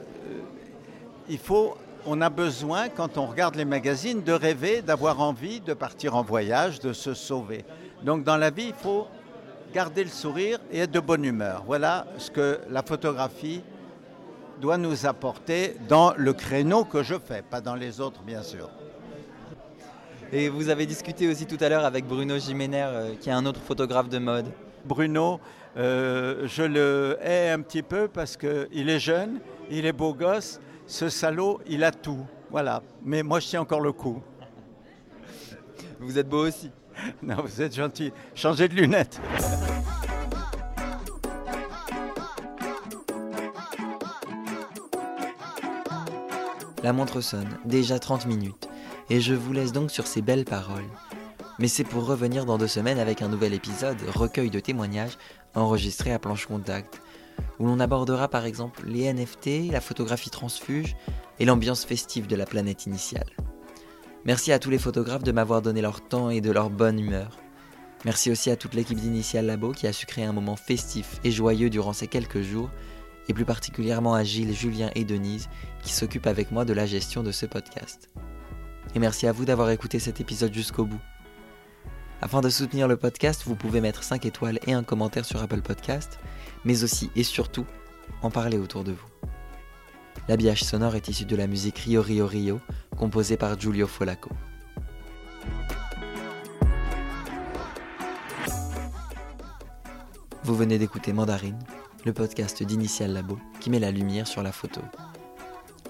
il 1.30 1.38
faut, 1.38 1.78
on 2.06 2.20
a 2.20 2.30
besoin, 2.30 2.90
quand 2.90 3.18
on 3.18 3.28
regarde 3.28 3.56
les 3.56 3.66
magazines, 3.66 4.24
de 4.24 4.34
rêver, 4.34 4.82
d'avoir 4.82 5.22
envie 5.22 5.62
de 5.62 5.74
partir 5.74 6.18
en 6.18 6.22
voyage, 6.22 6.82
de 6.82 6.92
se 6.92 7.14
sauver. 7.14 7.64
Donc, 8.04 8.26
dans 8.26 8.38
la 8.38 8.50
vie, 8.50 8.68
il 8.68 8.74
faut 8.74 9.08
garder 9.74 10.04
le 10.04 10.10
sourire 10.10 10.60
et 10.72 10.80
être 10.80 10.92
de 10.92 11.00
bonne 11.00 11.26
humeur. 11.26 11.64
Voilà 11.66 12.08
ce 12.18 12.32
que 12.32 12.60
la 12.70 12.82
photographie 12.84 13.62
doit 14.60 14.78
nous 14.78 15.06
apporter 15.06 15.76
dans 15.88 16.14
le 16.18 16.34
créneau 16.34 16.84
que 16.84 17.04
je 17.04 17.16
fais, 17.18 17.42
pas 17.42 17.62
dans 17.62 17.76
les 17.76 18.02
autres 18.02 18.22
bien 18.24 18.44
sûr. 18.44 18.70
Et 20.32 20.50
vous 20.50 20.70
avez 20.70 20.86
discuté 20.86 21.28
aussi 21.28 21.46
tout 21.46 21.58
à 21.60 21.70
l'heure 21.70 21.86
avec 21.86 22.06
Bruno 22.06 22.38
Jiméner, 22.38 22.84
euh, 22.84 23.16
qui 23.20 23.30
est 23.30 23.34
un 23.34 23.46
autre 23.46 23.62
photographe 23.62 24.10
de 24.10 24.20
mode. 24.20 24.46
Bruno, 24.86 25.40
euh, 25.76 26.48
je 26.48 26.64
le 26.64 27.18
hais 27.22 27.50
un 27.50 27.62
petit 27.62 27.82
peu 27.82 28.08
parce 28.08 28.38
qu'il 28.38 28.90
est 28.90 29.00
jeune, 29.00 29.40
il 29.72 29.86
est 29.86 29.94
beau 29.94 30.14
gosse, 30.14 30.60
ce 30.86 31.10
salaud, 31.10 31.62
il 31.68 31.84
a 31.84 31.92
tout. 31.92 32.26
Voilà, 32.52 32.84
mais 33.04 33.24
moi 33.24 33.40
je 33.40 33.48
tiens 33.48 33.62
encore 33.62 33.82
le 33.82 33.92
coup. 33.92 34.22
Vous 36.00 36.18
êtes 36.18 36.30
beau 36.30 36.48
aussi. 36.48 36.70
Non, 37.24 37.38
vous 37.44 37.62
êtes 37.62 37.76
gentil. 37.76 38.12
Changez 38.36 38.68
de 38.68 38.76
lunettes. 38.76 39.20
La 46.82 46.94
montre 46.94 47.20
sonne, 47.20 47.58
déjà 47.66 48.00
30 48.00 48.26
minutes, 48.26 48.70
et 49.10 49.20
je 49.20 49.34
vous 49.34 49.52
laisse 49.52 49.74
donc 49.74 49.92
sur 49.92 50.08
ces 50.08 50.22
belles 50.22 50.46
paroles. 50.46 50.88
Mais 51.60 51.68
c'est 51.68 51.84
pour 51.84 52.06
revenir 52.06 52.46
dans 52.46 52.58
deux 52.58 52.70
semaines 52.70 53.00
avec 53.00 53.22
un 53.22 53.28
nouvel 53.28 53.54
épisode, 53.54 53.98
recueil 54.08 54.50
de 54.50 54.62
témoignages, 54.62 55.18
enregistré 55.56 56.14
à 56.14 56.20
Planche 56.20 56.46
Contact, 56.46 57.02
où 57.60 57.66
l'on 57.66 57.82
abordera 57.82 58.30
par 58.30 58.46
exemple 58.46 58.84
les 58.86 59.12
NFT, 59.12 59.72
la 59.72 59.82
photographie 59.82 60.30
transfuge 60.30 60.96
et 61.38 61.46
l'ambiance 61.46 61.84
festive 61.84 62.28
de 62.28 62.38
la 62.38 62.46
planète 62.46 62.86
initiale. 62.86 63.30
Merci 64.26 64.52
à 64.52 64.60
tous 64.60 64.70
les 64.70 64.78
photographes 64.78 65.24
de 65.24 65.32
m'avoir 65.32 65.62
donné 65.62 65.82
leur 65.82 66.02
temps 66.02 66.30
et 66.30 66.42
de 66.42 66.52
leur 66.52 66.70
bonne 66.70 67.00
humeur. 67.00 67.40
Merci 68.04 68.32
aussi 68.32 68.50
à 68.50 68.58
toute 68.58 68.74
l'équipe 68.74 69.00
d'Initial 69.00 69.46
Labo 69.46 69.72
qui 69.72 69.88
a 69.88 69.94
su 69.94 70.06
créer 70.06 70.26
un 70.26 70.34
moment 70.34 70.58
festif 70.58 71.20
et 71.24 71.32
joyeux 71.32 71.70
durant 71.70 71.94
ces 71.94 72.08
quelques 72.08 72.42
jours, 72.42 72.70
et 73.30 73.34
plus 73.34 73.46
particulièrement 73.46 74.14
à 74.14 74.24
Gilles, 74.24 74.54
Julien 74.54 74.90
et 74.96 75.06
Denise 75.06 75.50
qui 75.82 75.94
s'occupent 75.94 76.28
avec 76.28 76.52
moi 76.52 76.66
de 76.66 76.74
la 76.74 76.86
gestion 76.86 77.24
de 77.24 77.32
ce 77.32 77.46
podcast. 77.46 78.10
Et 78.94 79.00
merci 79.00 79.26
à 79.26 79.32
vous 79.32 79.46
d'avoir 79.46 79.70
écouté 79.70 80.00
cet 80.00 80.20
épisode 80.20 80.54
jusqu'au 80.54 80.86
bout. 80.86 81.02
Afin 82.22 82.42
de 82.42 82.50
soutenir 82.50 82.90
le 82.90 82.98
podcast, 82.98 83.44
vous 83.46 83.56
pouvez 83.56 83.80
mettre 83.80 84.04
5 84.04 84.26
étoiles 84.26 84.60
et 84.68 84.74
un 84.74 84.84
commentaire 84.84 85.24
sur 85.24 85.42
Apple 85.42 85.62
Podcast, 85.62 86.20
mais 86.66 86.84
aussi 86.84 87.10
et 87.16 87.24
surtout 87.24 87.66
en 88.22 88.30
parler 88.30 88.58
autour 88.58 88.84
de 88.84 88.92
vous. 88.92 89.30
L'habillage 90.28 90.64
sonore 90.64 90.96
est 90.96 91.08
issu 91.08 91.26
de 91.26 91.36
la 91.36 91.48
musique 91.48 91.80
Rio 91.80 92.02
Rio 92.02 92.28
Rio, 92.28 92.60
composée 92.98 93.38
par 93.38 93.60
Giulio 93.60 93.88
Folaco. 93.88 94.30
Vous 100.44 100.56
venez 100.56 100.78
d'écouter 100.80 101.14
Mandarine, 101.14 101.60
le 102.06 102.14
podcast 102.14 102.64
d'Initial 102.64 103.14
Labo 103.14 103.38
qui 103.60 103.70
met 103.70 103.80
la 103.80 103.92
lumière 103.92 104.28
sur 104.28 104.42
la 104.42 104.52
photo. 104.52 104.82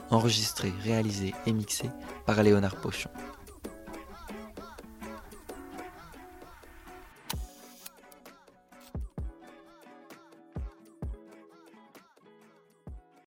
Enregistré, 0.09 0.73
réalisé 0.83 1.33
et 1.45 1.53
mixé 1.53 1.89
par 2.25 2.41
Léonard 2.43 2.75
Pochon. 2.75 3.09